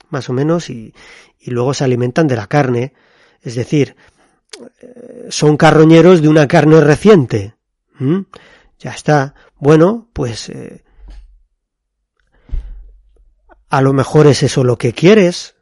[0.09, 0.93] más o menos y,
[1.39, 2.93] y luego se alimentan de la carne.
[3.41, 3.97] Es decir
[4.81, 7.55] eh, son carroñeros de una carne reciente.
[8.79, 9.35] Ya está.
[9.57, 10.83] Bueno pues eh,
[13.73, 15.55] a lo mejor es eso lo que quieres,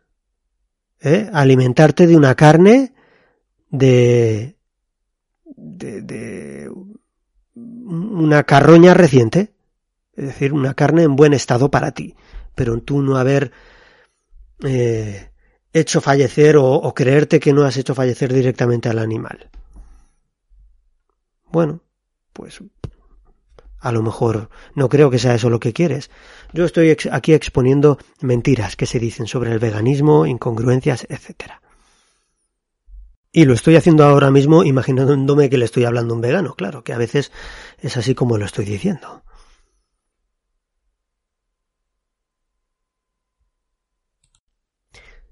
[1.00, 1.30] ¿eh?
[1.32, 2.94] alimentarte de una carne
[3.70, 4.58] de,
[5.46, 6.70] de, de
[7.56, 9.54] una carroña reciente,
[10.14, 12.14] es decir, una carne en buen estado para ti,
[12.54, 13.54] pero tú no haber
[14.66, 15.30] eh,
[15.72, 19.50] hecho fallecer o, o, creerte que no has hecho fallecer directamente al animal.
[21.50, 21.80] Bueno,
[22.34, 22.60] pues
[23.82, 26.10] a lo mejor no creo que sea eso lo que quieres.
[26.54, 31.54] Yo estoy aquí exponiendo mentiras que se dicen sobre el veganismo, incongruencias, etc.
[33.32, 36.84] Y lo estoy haciendo ahora mismo imaginándome que le estoy hablando a un vegano, claro,
[36.84, 37.32] que a veces
[37.80, 39.24] es así como lo estoy diciendo.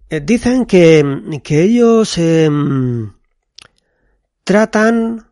[0.10, 2.50] Eh, dicen que, que ellos eh,
[4.43, 5.29] tratan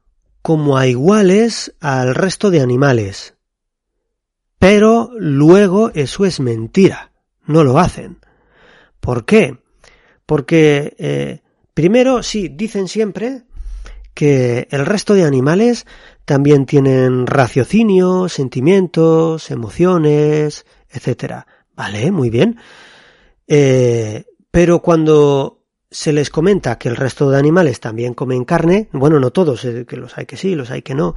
[0.48, 3.36] como a iguales al resto de animales.
[4.58, 7.12] Pero luego eso es mentira,
[7.46, 8.20] no lo hacen.
[9.02, 9.58] ¿Por qué?
[10.26, 11.42] Porque eh,
[11.74, 13.44] primero sí, dicen siempre
[14.14, 15.86] que el resto de animales
[16.24, 21.46] también tienen raciocinio, sentimientos, emociones, etcétera.
[21.76, 22.58] Vale, muy bien.
[23.48, 25.57] Eh, pero cuando
[25.90, 29.86] se les comenta que el resto de animales también comen carne, bueno, no todos, eh,
[29.88, 31.16] que los hay que sí, los hay que no,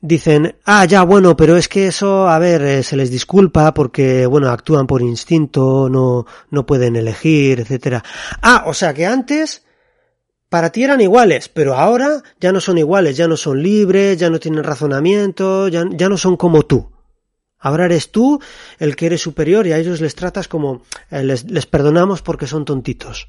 [0.00, 4.26] dicen, ah, ya, bueno, pero es que eso, a ver, eh, se les disculpa porque,
[4.26, 8.02] bueno, actúan por instinto, no, no pueden elegir, etcétera.
[8.40, 9.62] Ah, o sea que antes,
[10.48, 14.30] para ti eran iguales, pero ahora ya no son iguales, ya no son libres, ya
[14.30, 16.90] no tienen razonamiento, ya, ya no son como tú.
[17.58, 18.40] Ahora eres tú
[18.78, 22.46] el que eres superior y a ellos les tratas como eh, les, les perdonamos porque
[22.46, 23.28] son tontitos.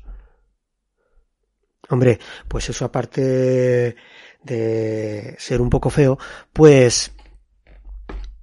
[1.92, 3.96] Hombre, pues eso aparte
[4.44, 6.18] de ser un poco feo,
[6.54, 7.12] pues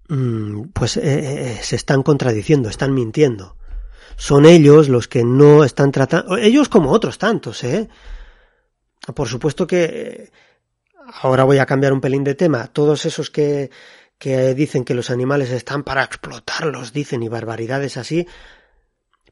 [0.09, 3.57] mm, pues eh, eh, se están contradiciendo, están mintiendo.
[4.17, 7.89] Son ellos los que no están tratando, ellos como otros tantos, ¿eh?
[9.15, 10.31] Por supuesto que
[11.23, 12.67] ahora voy a cambiar un pelín de tema.
[12.67, 13.71] Todos esos que
[14.19, 18.27] que dicen que los animales están para explotarlos, dicen, y barbaridades así,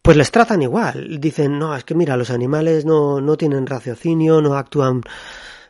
[0.07, 1.18] pues les tratan igual.
[1.20, 5.02] Dicen, no, es que mira, los animales no, no tienen raciocinio, no actúan,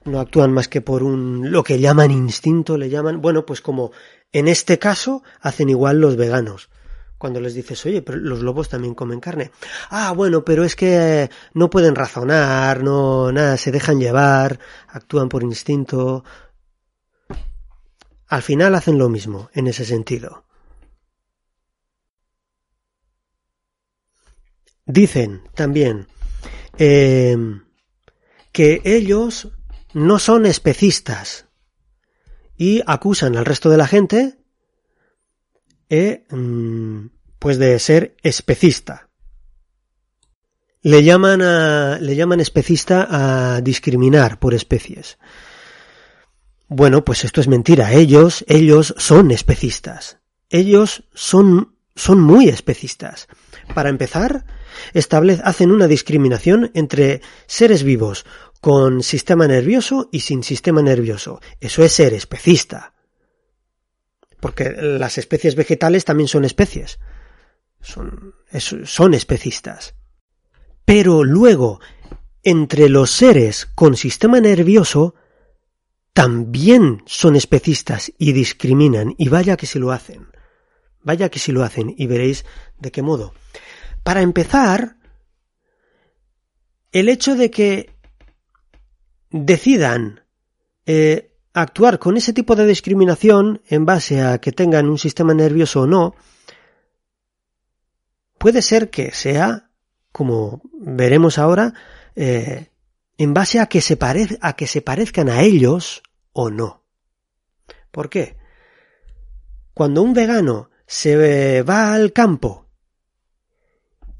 [0.05, 3.93] no actúan más que por un, lo que llaman instinto, le llaman, bueno, pues como
[4.32, 6.68] en este caso hacen igual los veganos.
[7.16, 9.53] Cuando les dices, oye, pero los lobos también comen carne.
[9.89, 15.45] Ah, bueno, pero es que no pueden razonar, no, nada, se dejan llevar, actúan por
[15.45, 16.24] instinto.
[18.28, 20.46] Al final hacen lo mismo, en ese sentido.
[24.87, 26.07] Dicen también
[26.78, 27.37] eh,
[28.53, 29.49] que ellos
[29.93, 31.47] no son especistas
[32.57, 34.39] y acusan al resto de la gente
[35.91, 37.07] eh, mm,
[37.39, 39.09] pues de ser especista.
[40.82, 45.18] Le llaman, a, le llaman especista a discriminar por especies.
[46.68, 47.93] Bueno, pues esto es mentira.
[47.93, 50.18] Ellos, ellos son especistas.
[50.49, 53.26] Ellos son, son muy especistas.
[53.74, 54.45] Para empezar,
[55.45, 58.24] hacen una discriminación entre seres vivos
[58.61, 61.41] con sistema nervioso y sin sistema nervioso.
[61.61, 62.95] Eso es ser especista.
[64.41, 66.99] Porque las especies vegetales también son especies.
[67.81, 68.35] Son,
[68.85, 69.95] son especistas.
[70.85, 71.81] Pero luego,
[72.43, 75.14] entre los seres con sistema nervioso,
[76.12, 80.29] también son especistas y discriminan, y vaya que si lo hacen.
[81.03, 82.45] Vaya que si lo hacen, y veréis
[82.79, 83.35] de qué modo.
[84.07, 84.99] Para empezar,
[86.93, 87.91] el hecho de que
[89.33, 90.21] decidan
[90.87, 95.81] eh, actuar con ese tipo de discriminación en base a que tengan un sistema nervioso
[95.81, 96.15] o no,
[98.39, 99.71] puede ser que sea,
[100.13, 101.75] como veremos ahora,
[102.15, 102.69] eh,
[103.19, 103.99] en base a que, se
[104.41, 106.85] a que se parezcan a ellos o no.
[107.91, 108.37] ¿Por qué?
[109.75, 112.66] Cuando un vegano se va al campo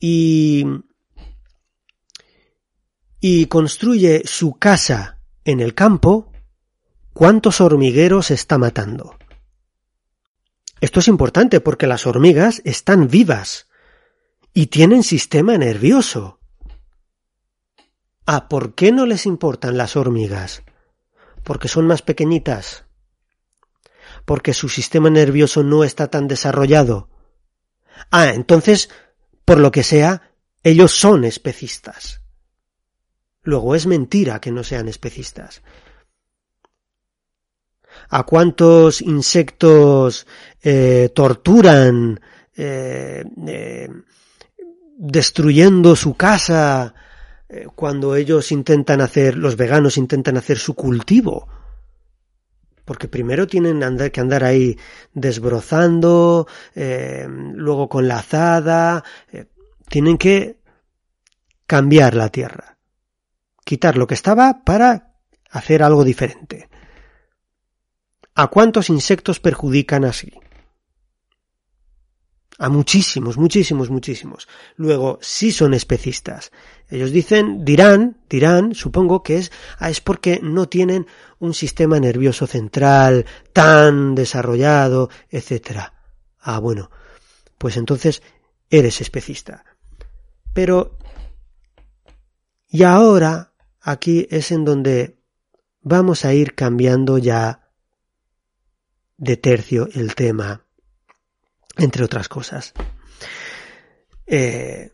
[0.07, 0.67] y,
[3.21, 6.33] y construye su casa en el campo,
[7.13, 9.17] ¿cuántos hormigueros está matando?
[10.81, 13.69] Esto es importante porque las hormigas están vivas
[14.53, 16.39] y tienen sistema nervioso.
[18.27, 20.63] Ah, ¿por qué no les importan las hormigas?
[21.47, 22.87] porque son más pequeñitas,
[24.25, 27.09] porque su sistema nervioso no está tan desarrollado.
[28.11, 28.91] Ah, entonces,
[29.47, 30.33] por lo que sea,
[30.63, 32.21] ellos son especistas.
[33.43, 35.63] Luego es mentira que no sean especistas.
[38.11, 40.27] ¿A cuántos insectos
[40.61, 42.21] eh, torturan
[42.55, 43.89] eh, eh,
[44.99, 46.95] destruyendo su casa
[47.49, 51.49] eh, cuando ellos intentan hacer, los veganos intentan hacer su cultivo.
[52.87, 53.83] Porque primero tienen
[54.13, 54.79] que andar ahí
[55.13, 59.47] desbrozando, eh, luego con la azada, eh,
[59.89, 60.61] tienen que
[61.67, 62.79] cambiar la tierra,
[63.65, 65.17] quitar lo que estaba para
[65.51, 66.71] hacer algo diferente.
[68.37, 70.33] ¿A cuántos insectos perjudican así?
[72.59, 74.49] A muchísimos, muchísimos, muchísimos.
[74.77, 76.53] Luego, sí son especistas.
[76.89, 81.07] Ellos dicen, dirán, dirán, supongo que es, ah, es porque no tienen
[81.39, 85.93] un sistema nervioso central tan desarrollado, etcétera.
[86.41, 86.91] Ah, bueno,
[87.59, 88.23] pues entonces
[88.71, 89.65] eres especista.
[90.55, 90.97] Pero,
[92.69, 93.53] y ahora,
[93.83, 95.19] aquí es en donde
[95.83, 97.71] vamos a ir cambiando ya
[99.19, 100.66] de tercio el tema
[101.77, 102.73] entre otras cosas.
[104.27, 104.91] Eh,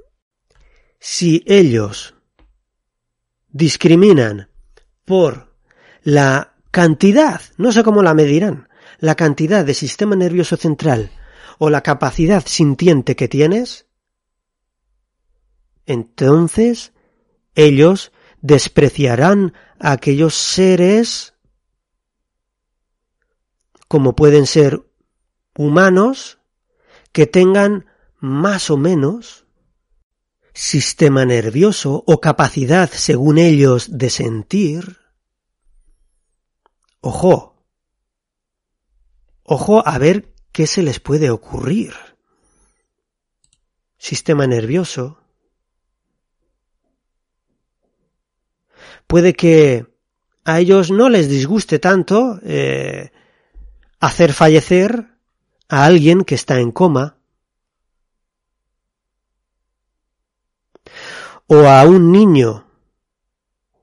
[0.99, 2.15] si ellos
[3.49, 4.49] discriminan
[5.05, 5.57] por
[6.03, 8.69] la cantidad, no sé cómo la medirán,
[8.99, 11.11] la cantidad de sistema nervioso central
[11.59, 13.87] o la capacidad sintiente que tienes,
[15.87, 16.93] entonces
[17.55, 21.35] ellos despreciarán a aquellos seres
[23.89, 24.83] como pueden ser
[25.57, 26.39] humanos
[27.13, 27.87] que tengan
[28.19, 29.47] más o menos
[30.55, 34.99] sistema nervioso o capacidad, según ellos, de sentir.
[37.01, 37.65] Ojo,
[39.43, 41.95] ojo a ver ¿qué se les puede ocurrir?
[43.99, 45.19] Sistema nervioso.
[49.07, 49.87] Puede que
[50.45, 53.13] a ellos no les disguste tanto eh,
[54.01, 55.12] hacer fallecer
[55.73, 57.17] a alguien que está en coma
[61.47, 62.67] o a un niño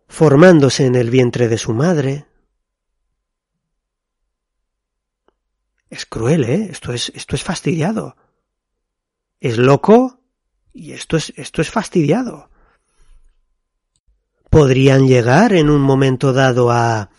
[0.08, 2.28] formándose en el vientre de su madre.
[5.90, 6.68] Es cruel, ¿eh?
[6.70, 8.16] Esto es, esto es fastidiado.
[9.40, 10.20] Es loco
[10.72, 12.52] y esto es, esto es fastidiado.
[14.52, 17.10] Podrían llegar en un momento dado a,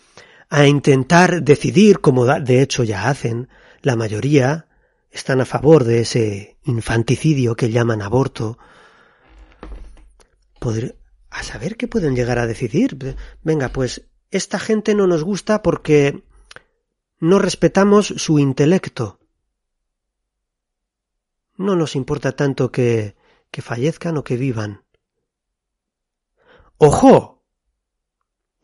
[0.47, 3.49] a intentar decidir, como de hecho ya hacen,
[3.81, 4.67] la mayoría
[5.09, 8.57] están a favor de ese infanticidio que llaman aborto.
[11.29, 12.97] a saber qué pueden llegar a decidir.
[13.43, 16.23] Venga, pues esta gente no nos gusta porque
[17.19, 19.19] no respetamos su intelecto.
[21.57, 23.15] No nos importa tanto que,
[23.51, 24.83] que fallezcan o que vivan.
[26.77, 27.43] ¡Ojo!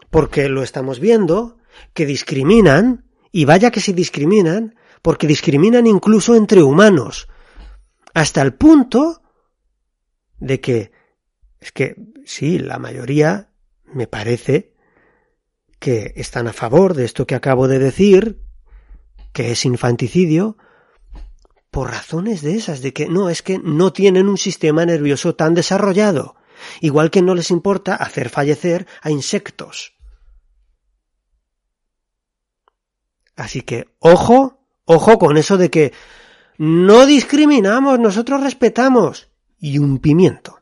[0.10, 1.58] Porque lo estamos viendo,
[1.94, 7.28] que discriminan, y vaya que si discriminan, porque discriminan incluso entre humanos,
[8.14, 9.22] hasta el punto
[10.40, 10.92] de que,
[11.60, 11.96] es que
[12.26, 13.52] sí, la mayoría
[13.86, 14.74] me parece
[15.80, 18.42] que están a favor de esto que acabo de decir,
[19.34, 20.58] que es infanticidio,
[21.70, 25.54] por razones de esas, de que no, es que no tienen un sistema nervioso tan
[25.54, 26.36] desarrollado,
[26.82, 29.94] igual que no les importa hacer fallecer a insectos.
[33.36, 34.57] Así que, ojo,
[34.88, 35.94] ojo con eso de que
[36.58, 39.30] no discriminamos, nosotros respetamos.
[39.60, 40.62] Y un pimiento.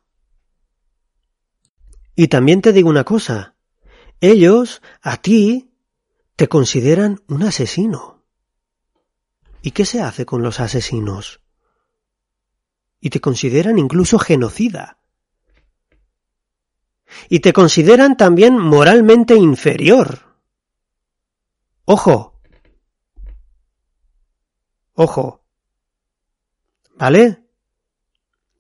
[2.16, 3.56] Y también te digo una cosa,
[4.22, 5.74] ellos, a ti,
[6.38, 8.24] te consideran un asesino.
[9.62, 11.42] ¿Y qué se hace con los asesinos?
[13.02, 15.00] Y te consideran incluso genocida.
[17.30, 20.40] Y te consideran también moralmente inferior.
[21.84, 22.35] Ojo.
[24.96, 25.44] Ojo.
[26.96, 27.44] ¿Vale?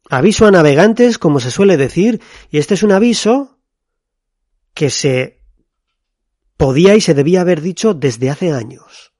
[0.09, 2.21] Aviso a navegantes, como se suele decir,
[2.51, 3.57] y este es un aviso
[4.73, 5.41] que se
[6.57, 9.13] podía y se debía haber dicho desde hace años.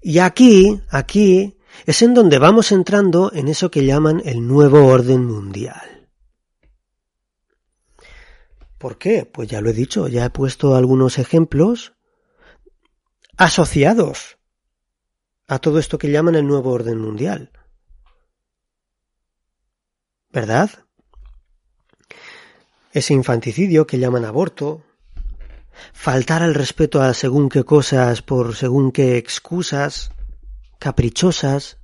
[0.00, 5.24] Y aquí, aquí, es en donde vamos entrando en eso que llaman el nuevo orden
[5.24, 6.08] mundial.
[8.78, 9.24] ¿Por qué?
[9.24, 11.94] Pues ya lo he dicho, ya he puesto algunos ejemplos
[13.36, 14.38] asociados
[15.46, 17.50] a todo esto que llaman el nuevo orden mundial.
[20.30, 20.70] ¿Verdad?
[22.92, 24.82] Ese infanticidio que llaman aborto,
[25.92, 30.10] faltar al respeto a según qué cosas por según qué excusas
[30.78, 31.78] caprichosas.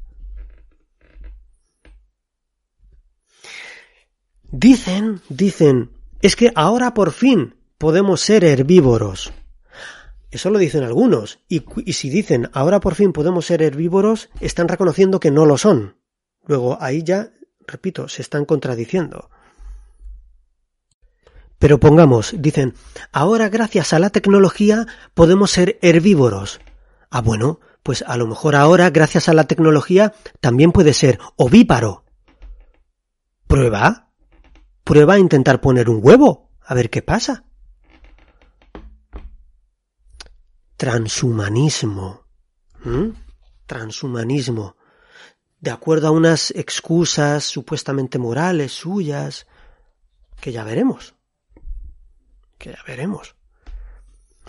[4.51, 5.91] Dicen, dicen,
[6.23, 9.33] es que ahora por fin podemos ser herbívoros.
[10.31, 11.41] Eso lo dicen algunos.
[11.49, 15.97] Y, si dicen ahora por fin podemos ser herbívoros, están reconociendo que no lo son.
[16.47, 17.33] Luego ahí ya,
[17.67, 19.31] repito, se están contradiciendo.
[21.59, 22.75] Pero pongamos, dicen,
[23.13, 26.61] ahora gracias a la tecnología podemos ser herbívoros.
[27.11, 32.05] Ah, bueno, pues a lo mejor ahora gracias a la tecnología también puede ser ovíparo.
[33.47, 34.13] Prueba.
[34.85, 37.45] Prueba a intentar poner un huevo, a ver qué pasa.
[40.81, 42.25] Transhumanismo.
[43.67, 44.77] Transhumanismo.
[45.61, 49.47] De acuerdo a unas excusas supuestamente morales suyas,
[50.41, 51.15] que ya veremos
[52.61, 53.35] que ya veremos.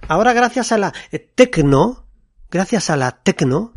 [0.08, 2.06] Ahora gracias a la eh, tecno,
[2.52, 3.74] gracias a la tecno,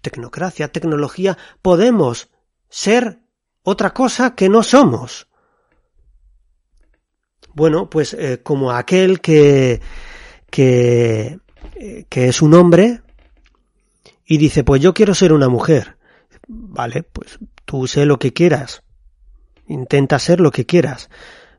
[0.00, 2.30] tecnocracia, tecnología, podemos
[2.68, 3.20] ser
[3.62, 5.28] otra cosa que no somos.
[7.52, 9.82] Bueno, pues eh, como aquel que,
[10.50, 11.38] que,
[12.08, 13.00] que es un hombre
[14.26, 15.96] y dice, pues yo quiero ser una mujer.
[16.46, 18.82] Vale, pues tú sé lo que quieras.
[19.66, 21.10] Intenta ser lo que quieras.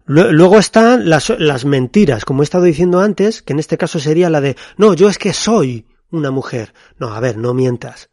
[0.06, 4.30] Luego están las, las, mentiras, como he estado diciendo antes, que en este caso sería
[4.30, 6.74] la de, no, yo es que soy una mujer.
[6.98, 8.10] No, a ver, no mientas.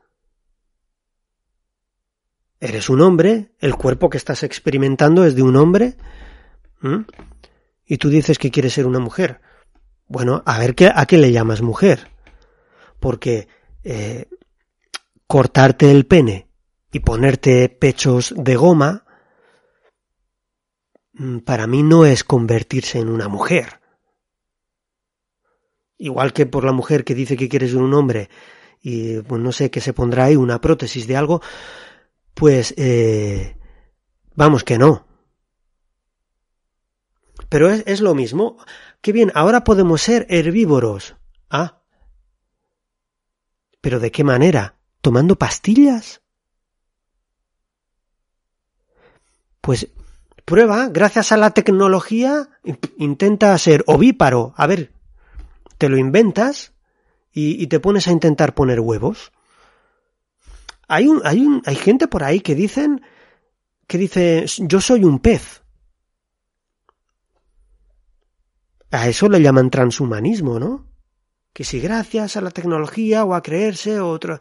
[2.60, 5.96] Eres un hombre, el cuerpo que estás experimentando es de un hombre,
[7.86, 9.40] y tú dices que quieres ser una mujer.
[10.08, 12.08] Bueno, a ver qué, a qué le llamas mujer.
[12.98, 13.48] Porque
[13.84, 14.26] eh,
[15.26, 16.48] cortarte el pene
[16.90, 19.04] y ponerte pechos de goma,
[21.18, 23.80] Mm, para mí no es convertirse en una mujer.
[25.98, 28.30] Igual que por la mujer que dice que quiere ser un hombre
[28.80, 31.42] y pues no sé qué se pondrá ahí, una prótesis de algo,
[32.34, 33.56] pues eh,
[34.36, 35.06] vamos que no.
[37.48, 38.58] Pero es, es lo mismo.
[39.00, 41.16] Qué bien, ahora podemos ser herbívoros.
[41.50, 41.82] Ah.
[43.80, 44.76] ¿Pero de qué manera?
[45.00, 46.22] ¿Tomando pastillas?
[49.60, 49.88] Pues
[50.44, 52.48] prueba, gracias a la tecnología,
[52.96, 54.54] intenta ser ovíparo.
[54.56, 54.92] A ver,
[55.76, 56.72] te lo inventas
[57.32, 59.30] y, te pones a intentar poner huevos.
[60.88, 63.02] Hay un, hay un, hay gente por ahí que dicen,
[63.86, 65.62] que dice, yo soy un pez.
[68.90, 70.86] A eso le llaman transhumanismo, ¿no?
[71.52, 74.38] Que si gracias a la tecnología o a creerse otro,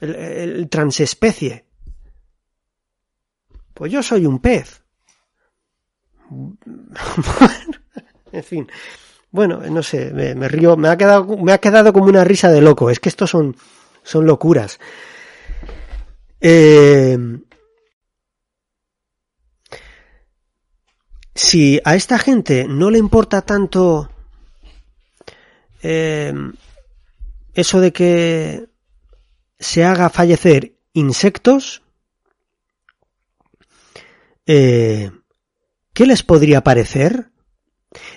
[0.00, 1.64] el, el transespecie.
[3.74, 4.82] Pues yo soy un pez.
[8.32, 8.68] en fin.
[9.30, 12.50] Bueno, no sé, me, me, río, me ha quedado, me ha quedado como una risa
[12.50, 12.90] de loco.
[12.90, 13.56] Es que estos son,
[14.02, 14.80] son locuras.
[16.40, 17.16] Eh,
[21.50, 24.08] si a esta gente no le importa tanto
[25.82, 26.32] eh,
[27.54, 28.68] eso de que
[29.58, 31.82] se haga fallecer insectos,
[34.46, 35.10] eh,
[35.92, 37.32] ¿qué les podría parecer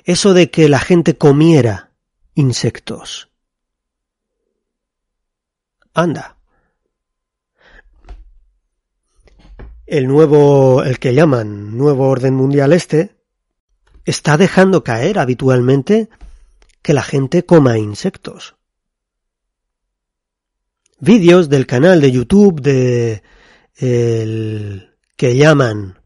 [0.04, 1.90] eso de que la gente comiera
[2.36, 3.32] insectos?
[5.96, 6.38] Anda.
[9.86, 13.23] el nuevo, el que llaman nuevo orden mundial este,
[14.06, 16.10] está dejando caer habitualmente
[16.82, 18.56] que la gente coma insectos.
[21.00, 23.24] Vídeos del canal de YouTube de
[23.76, 26.00] el que llaman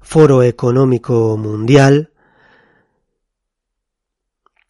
[0.00, 2.10] Foro Económico Mundial,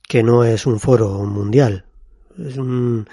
[0.07, 1.85] que no es un foro mundial,
[2.39, 3.09] es un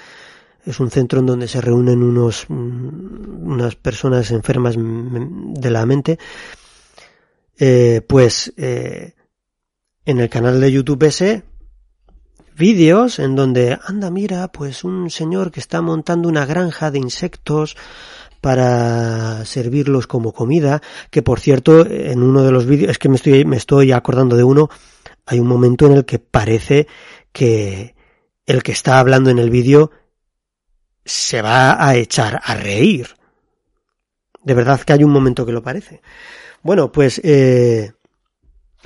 [0.65, 6.19] es un centro en donde se reúnen unos, unas personas enfermas de la mente,
[7.57, 9.13] eh, pues eh,
[10.07, 11.43] en el canal de YouTube ese,
[12.55, 17.75] vídeos en donde, anda, mira, pues un señor que está montando una granja de insectos
[18.39, 20.81] para servirlos como comida,
[21.11, 24.37] que por cierto, en uno de los vídeos, es que me estoy, me estoy acordando
[24.37, 24.69] de uno,
[25.25, 26.87] hay un momento en el que parece
[27.33, 27.93] que
[28.45, 29.91] el que está hablando en el vídeo
[31.03, 33.09] se va a echar a reír.
[34.41, 36.01] De verdad que hay un momento que lo parece.
[36.63, 37.91] Bueno, pues eh,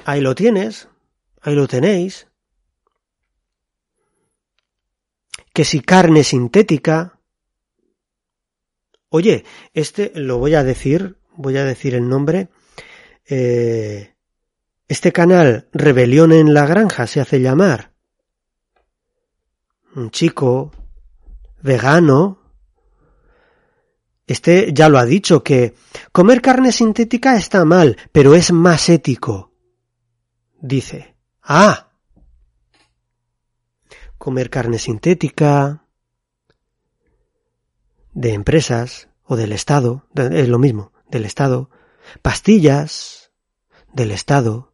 [0.04, 0.88] ahí lo tienes,
[1.42, 2.28] ahí lo tenéis.
[5.54, 7.20] Que si carne sintética.
[9.10, 12.50] Oye, este lo voy a decir, voy a decir el nombre.
[13.26, 14.16] Eh,
[14.88, 17.92] este canal Rebelión en la Granja se hace llamar.
[19.96, 20.72] Un chico
[21.62, 22.39] vegano,
[24.28, 25.74] este ya lo ha dicho que
[26.12, 29.52] comer carne sintética está mal, pero es más ético.
[30.62, 31.11] Dice,
[31.52, 31.91] ah,
[34.18, 35.84] comer carne sintética
[38.14, 41.70] de empresas o del Estado, es lo mismo, del Estado,
[42.22, 43.32] pastillas
[43.93, 44.74] del Estado,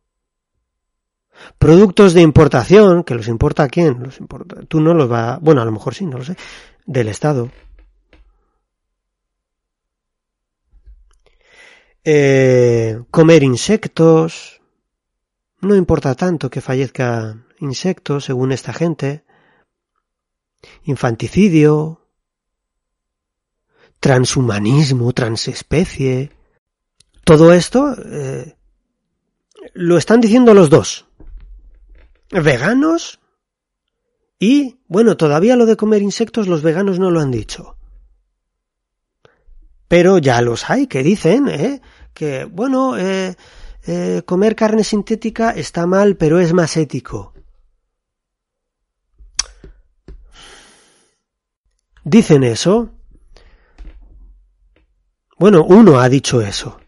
[1.58, 5.62] productos de importación, que los importa a quién, los importa, tú no los va, bueno,
[5.62, 6.36] a lo mejor sí, no lo sé,
[6.86, 7.50] del Estado.
[12.04, 14.57] Eh, comer insectos.
[15.62, 19.26] No importa tanto que fallezcan insectos, según esta gente.
[20.84, 22.02] Infanticidio.
[24.00, 26.32] Transhumanismo, transespecie.
[27.24, 28.56] Todo esto eh,
[29.74, 31.06] lo están diciendo los dos.
[32.30, 33.20] Veganos
[34.40, 37.76] y, bueno, todavía lo de comer insectos los veganos no lo han dicho.
[39.88, 41.82] Pero ya los hay que dicen, ¿eh?
[42.14, 43.36] Que, bueno, eh,
[43.86, 47.34] eh, comer carne sintética está mal, pero es más ético.
[52.04, 52.90] Dicen eso.
[55.38, 56.80] Bueno, uno ha dicho eso.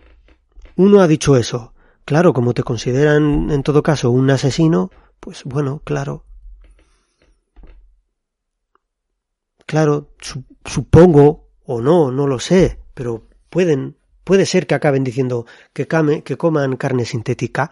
[0.75, 1.73] Uno ha dicho eso.
[2.05, 4.89] Claro, como te consideran en todo caso un asesino,
[5.19, 6.23] pues bueno, claro,
[9.69, 15.45] Claro, su, supongo, o no, no lo sé, pero pueden, puede ser que acaben diciendo
[15.73, 17.71] que, coman carne sintética.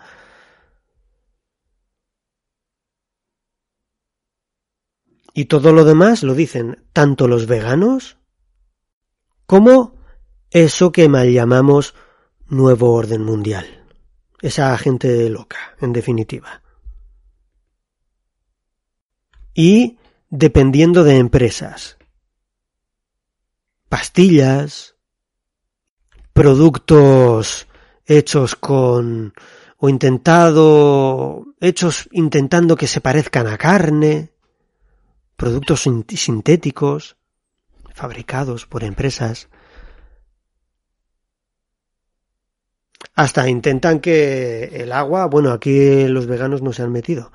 [5.34, 8.18] Y todo lo demás lo dicen tanto los veganos
[9.46, 9.96] como
[10.50, 11.94] eso que mal llamamos
[12.48, 13.86] nuevo orden mundial.
[14.42, 16.62] Esa gente loca, en definitiva.
[19.54, 19.98] Y
[20.30, 21.98] dependiendo de empresas.
[23.90, 24.97] pastillas,
[26.38, 27.68] productos
[28.06, 29.34] hechos con
[29.80, 34.30] o intentado hechos intentando que se parezcan a carne,
[35.36, 37.18] productos sintéticos
[37.96, 39.50] fabricados por empresas
[43.16, 47.32] hasta intentan que el agua, bueno, aquí los veganos no se han metido.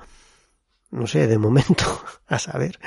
[0.91, 1.83] No sé, de momento,
[2.27, 2.79] a saber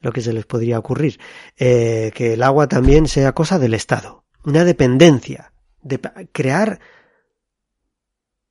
[0.00, 1.20] lo que se les podría ocurrir.
[1.58, 4.19] Eh, que el agua también sea cosa del Estado.
[4.44, 5.52] Una dependencia.
[5.82, 5.98] De
[6.32, 6.80] crear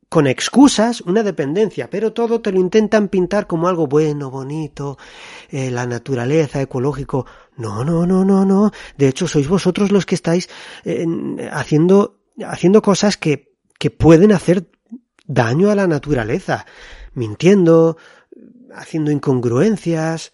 [0.09, 4.97] con excusas una dependencia, pero todo te lo intentan pintar como algo bueno, bonito,
[5.49, 7.27] eh, la naturaleza, ecológico.
[7.57, 8.71] No, no, no, no, no.
[8.97, 10.49] De hecho, sois vosotros los que estáis
[10.83, 11.05] eh,
[11.51, 14.71] haciendo, haciendo cosas que, que pueden hacer
[15.27, 16.65] daño a la naturaleza,
[17.13, 17.97] mintiendo,
[18.73, 20.33] haciendo incongruencias,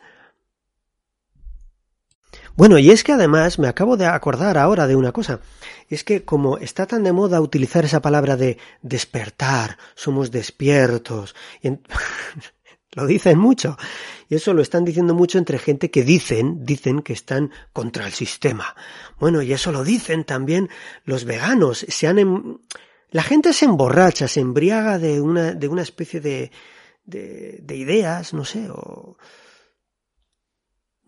[2.58, 5.42] bueno, y es que además me acabo de acordar ahora de una cosa.
[5.90, 11.36] Es que como está tan de moda utilizar esa palabra de despertar, somos despiertos,
[12.94, 13.78] lo dicen mucho.
[14.30, 18.14] Y eso lo están diciendo mucho entre gente que dicen, dicen que están contra el
[18.14, 18.76] sistema.
[19.20, 20.70] Bueno, y eso lo dicen también
[21.04, 21.86] los veganos.
[21.90, 22.58] Se han em,
[23.12, 26.52] La gente se emborracha, se embriaga de una, de una especie de,
[27.06, 29.18] de, de ideas, no sé, o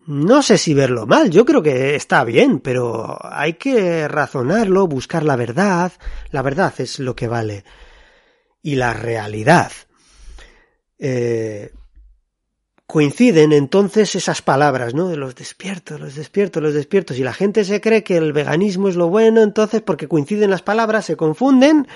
[0.08, 5.22] no sé si verlo mal, yo creo que está bien, pero hay que razonarlo, buscar
[5.22, 5.92] la verdad.
[6.30, 7.62] La verdad es lo que vale.
[8.62, 9.70] Y la realidad.
[10.98, 11.72] Eh,
[12.86, 15.08] coinciden entonces esas palabras, ¿no?
[15.08, 17.18] De los despiertos, los despiertos, los despiertos.
[17.18, 20.62] Y la gente se cree que el veganismo es lo bueno, entonces porque coinciden las
[20.62, 21.86] palabras, se confunden.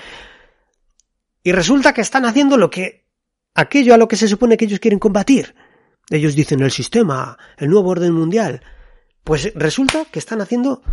[1.41, 3.07] Y resulta que están haciendo lo que,
[3.55, 5.55] aquello a lo que se supone que ellos quieren combatir.
[6.13, 8.61] Ellos dicen el sistema, el nuevo orden mundial.
[9.23, 10.83] Pues resulta que están haciendo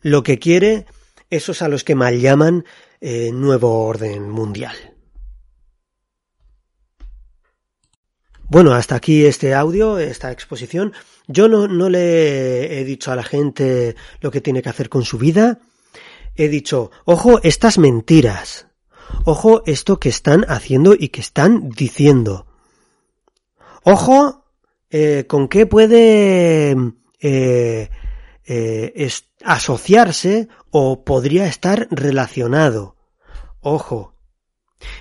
[0.00, 0.86] lo que quiere
[1.30, 2.64] esos a los que mal llaman
[3.00, 4.74] eh, nuevo orden mundial.
[8.48, 10.94] Bueno, hasta aquí este audio, esta exposición.
[11.28, 15.04] Yo no, no le he dicho a la gente lo que tiene que hacer con
[15.04, 15.60] su vida.
[16.34, 18.66] He dicho, ojo, estas mentiras.
[19.26, 22.48] Ojo, esto que están haciendo y que están diciendo.
[23.84, 24.44] Ojo
[24.90, 26.70] eh, con qué puede
[27.20, 27.90] eh,
[28.46, 29.10] eh,
[29.44, 32.96] asociarse o podría estar relacionado.
[33.60, 34.14] Ojo.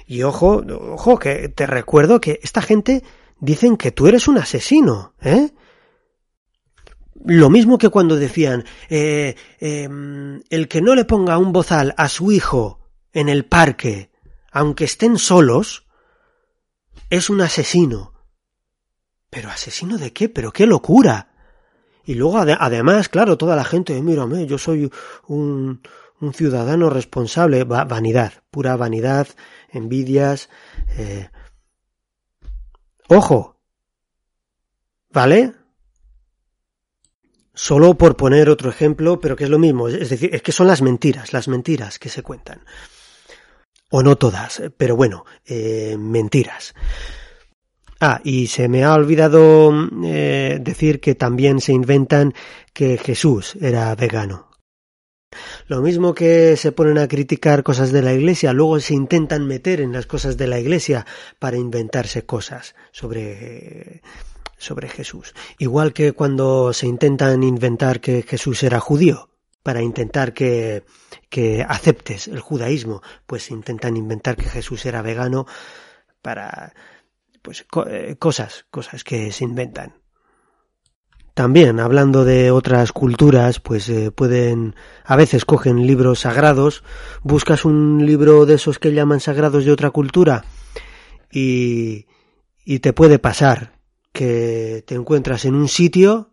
[0.06, 3.04] Y ojo, ojo, que te recuerdo que esta gente
[3.40, 5.52] dicen que tú eres un asesino, ¿eh?
[7.26, 12.34] Lo mismo que cuando decían, em, el que no le ponga un bozal a su
[12.34, 12.80] hijo
[13.14, 14.12] en el parque,
[14.52, 15.88] aunque estén solos,
[17.10, 18.13] es un asesino.
[19.34, 20.30] ¿Pero asesino de qué?
[20.30, 21.30] ¿Pero qué locura?
[22.06, 24.92] Y luego, además, claro, toda la gente, mírame, yo soy
[25.28, 25.82] un,
[26.20, 27.64] un ciudadano responsable.
[27.64, 29.28] vanidad, pura vanidad,
[29.70, 30.50] envidias.
[30.98, 31.30] Eh.
[33.08, 33.58] Ojo.
[35.10, 35.54] ¿Vale?
[37.56, 39.88] Solo por poner otro ejemplo, pero que es lo mismo.
[39.88, 42.64] Es decir, es que son las mentiras, las mentiras que se cuentan.
[43.90, 46.76] O no todas, pero bueno, eh, mentiras.
[48.06, 49.72] Ah, y se me ha olvidado
[50.04, 52.34] eh, decir que también se inventan
[52.74, 54.50] que Jesús era vegano.
[55.68, 59.80] Lo mismo que se ponen a criticar cosas de la iglesia, luego se intentan meter
[59.80, 61.06] en las cosas de la iglesia
[61.40, 64.02] para inventarse cosas sobre,
[64.58, 65.34] sobre Jesús.
[65.58, 69.30] Igual que cuando se intentan inventar que Jesús era judío,
[69.64, 70.84] para intentar que,
[71.30, 75.46] que aceptes el judaísmo, pues intentan inventar que Jesús era vegano
[76.22, 76.74] para
[77.44, 79.94] pues eh, cosas, cosas que se inventan.
[81.36, 86.84] También, hablando de otras culturas, pues eh, pueden, a veces cogen libros sagrados,
[87.22, 90.46] buscas un libro de esos que llaman sagrados de otra cultura
[91.32, 92.06] y,
[92.64, 93.74] y te puede pasar
[94.12, 96.30] que te encuentras en un sitio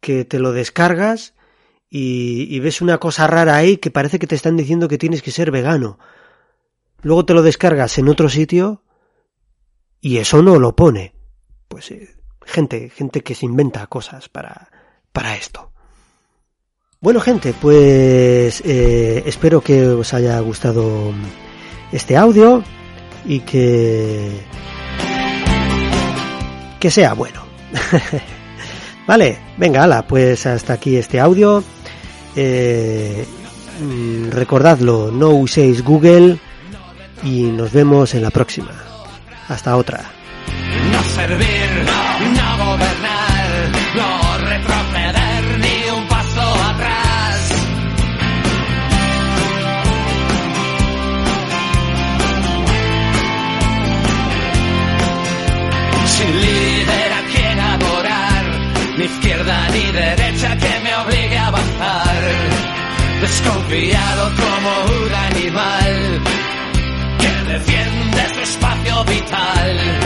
[0.00, 1.34] que te lo descargas
[1.88, 5.22] y, y, ves una cosa rara ahí que parece que te están diciendo que tienes
[5.22, 5.98] que ser vegano.
[7.00, 8.82] Luego te lo descargas en otro sitio
[10.00, 11.14] y eso no lo pone.
[11.68, 12.08] Pues eh,
[12.44, 14.68] gente, gente que se inventa cosas para,
[15.12, 15.70] para esto.
[17.00, 21.12] Bueno gente, pues eh, espero que os haya gustado
[21.92, 22.64] este audio
[23.24, 24.40] y que
[26.80, 27.44] que sea bueno.
[29.06, 31.62] vale, venga, ala, pues hasta aquí este audio.
[32.34, 33.24] Eh,
[33.80, 36.38] mm, recordadlo, no uséis Google
[37.22, 38.87] y nos vemos en la próxima.
[39.48, 40.04] Hasta otra.
[40.92, 41.70] No servir,
[42.36, 43.48] no gobernar,
[43.96, 47.52] no retroceder ni un paso atrás.
[56.06, 58.44] Sin líder a quien adorar,
[58.98, 62.22] ni izquierda ni derecha que me obligue a avanzar.
[63.22, 65.87] Desconfiado como un animal
[69.08, 69.97] Kapital.